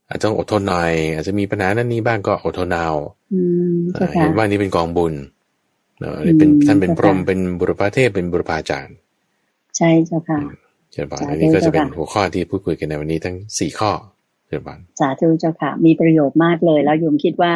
[0.08, 2.90] อาจจะต้องอดทนหน่อย อาจจะมีปัญหานั้นนี้บ้างก็อดทนเอา
[3.34, 3.40] อื
[3.74, 5.14] มอ่าเจ้าค่ะเห็นว่านี่เป็นกองบุญ
[6.00, 8.96] เนอะนี่เป็นอืมท่านเป็นเจ้าพรหมค่ะเป็นบุรพาเทพเป็นบุรพาจารย์
[9.76, 10.38] ใช่เจ้าค่ะ
[10.92, 13.90] ใช่ป่ะสาธุอันนี้ก็จะเป็นเจ้าค่ะหัวข้อที่พูดคุยกันในวันนี้ทั้งสี่ข้อ
[14.48, 17.52] ใช่ป่ะสาธุเจ้าค่ะ มีประโยชน์มากเลย แล้วโยมคิดว่า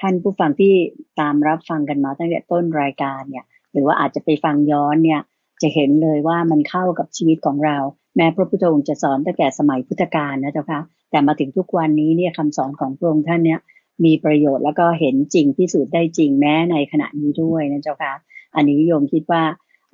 [0.00, 0.74] ท่านผู้ฟังที่
[1.20, 5.20] ตามรับฟังกันมาตั้งแต่ต้นรายการเนี่ย หรือว่าอาจจะไปฟังย้อนเนี่ย
[5.62, 7.76] จะเห็นเลยว่ามันเข้ากับชีวิตของเรา
[8.16, 10.80] แม้พระพุทธองค์จะสอนตั้งแต่สมัยพุทธกาลนะเจ้าค่ะ
[11.16, 13.60] แต่มาถึงทุกวันนี้เนี่ยคำสอนของพระองค์ท่านเนี่ย
[14.04, 18.12] มีประโยชน์แล้วก็เห็นจริงพิสูจน์ได้จริงแม้ในขณะนี้ด้วยนะเจ้าค่ะ
[18.54, 19.42] อันนี้โยมคิดว่า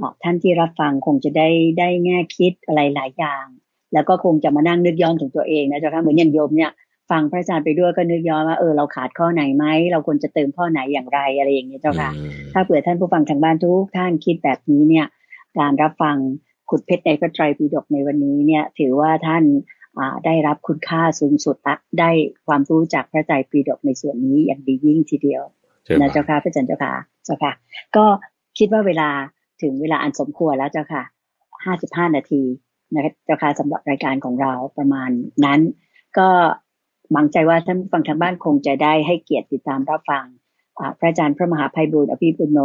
[0.00, 1.48] อะท่านที่รับฟังคงจะได้
[1.78, 3.44] ได้แง่คิดอะไรหลายอย่าง
[3.92, 6.70] แล้วก็คงจะมานั่งนึกย้อนถึงตัวเองนะเจ้าค่ะเหมือนอย่างโยมเนี่ย
[7.10, 15.06] ฟังพระอาจารย์ไปด้วยก็นึกย้อนว่าเออเราขาดข้อไหนไหมเราควรจะเติมข้อไหนอย่างไรอะไรอย่างนี้ยเจ้าค่ะอืมถ้าเผื่อท่านผู้ฟังทางบ้านทุกท่านคิดแบบนี้เนี่ย
[15.58, 16.16] การรับฟัง
[16.70, 19.81] ขุดเพชรในพระไตรปิฎกในวันนี้เนี่ยถือว่าท่านอ่า
[20.24, 22.10] ได้รับคุณค่าสูงสุดละได้
[22.46, 25.42] ความรู้จากพระไตรปิฎกในส่วนนี้อย่างดียิ่งทีเดียว
[25.84, 26.92] ใช่นะป่ะเจ้าค่ะพระอาจารย์เจ้าค่ะ
[27.24, 27.52] เจ้าค่ะ
[27.96, 28.04] ก็
[28.58, 29.08] คิดว่าเวลา
[29.62, 31.02] ถึงเวลาอันสมควรแล้วเจ้าค่ะ
[31.64, 32.42] ห้าสิบห้านาที
[32.94, 35.10] นะคะเจ้าค่ะสำหรับรายการของเราประมาณ
[35.44, 35.60] นั้น
[36.18, 36.28] ก็
[37.12, 40.24] หวังใจว่าท่านผู้ฟังทางบ้านคงจะได้ให้เกียรติติดตามรับฟัง
[40.78, 42.58] อ่าพระอาจารย์พระมหาภัยบูร์อภิปุโน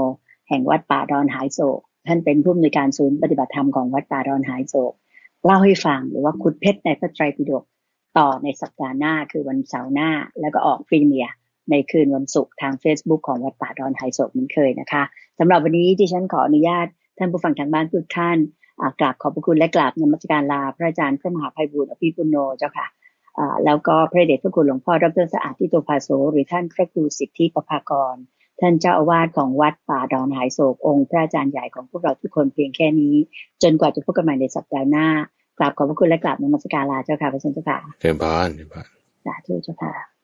[0.50, 4.94] แห่งวัดป่าดอนหายโศกท่านเป็นผู้อำนวยการศูนย์ปฏิบัติธรรมของวัดป่าดอนหายโศก
[5.46, 7.64] เล่าให้ฟังหรือว่าคุดเพชรในพระไตรปิฎก
[8.18, 10.10] ต่อในสัปดาห์หน้าคือวันเสาร์หน้า
[10.40, 11.28] แล้วก็ออกพรีเมีย
[11.72, 15.04] ในคืนวันศุกร์ทาง Facebook ของวัดป่าดอนไฮโศกเหมือนเคยนะคะ
[15.40, 18.38] สำหรับวันนี้ที่ฉันขออนุญาตท่านผู้ฟังทางบ้านทุกท่าน
[19.00, 22.88] กราบขอบพระคุณและกราบนมัสการลาพระอาจารย์พระมหาภัยบุญอภิปุโนเจ้าค่ะ
[23.66, 28.16] แล้วก็พระเดชพระคุณหลวงพ่อดรสะอาดทิโตภาโสหรือท่านพระครูสิทธิประภากร
[28.60, 33.16] ท่านเจ้าอาวาสของวัดป่าดอนหายโศกองค์พระอาจารย์ใหญ่ของพวกเราทุกคนเพียงแค่นี้
[33.64, 35.08] จนกว่าจะพบกันใหม่ในสัปดาห์หน้า
[35.58, 38.88] กราบขอบพระคุณและกราบนมัสการลาเจ้าค่ะพระเจ้าค่ะเชิญพานเชิญพาน
[39.26, 40.17] สาธุเจ้าค่ะ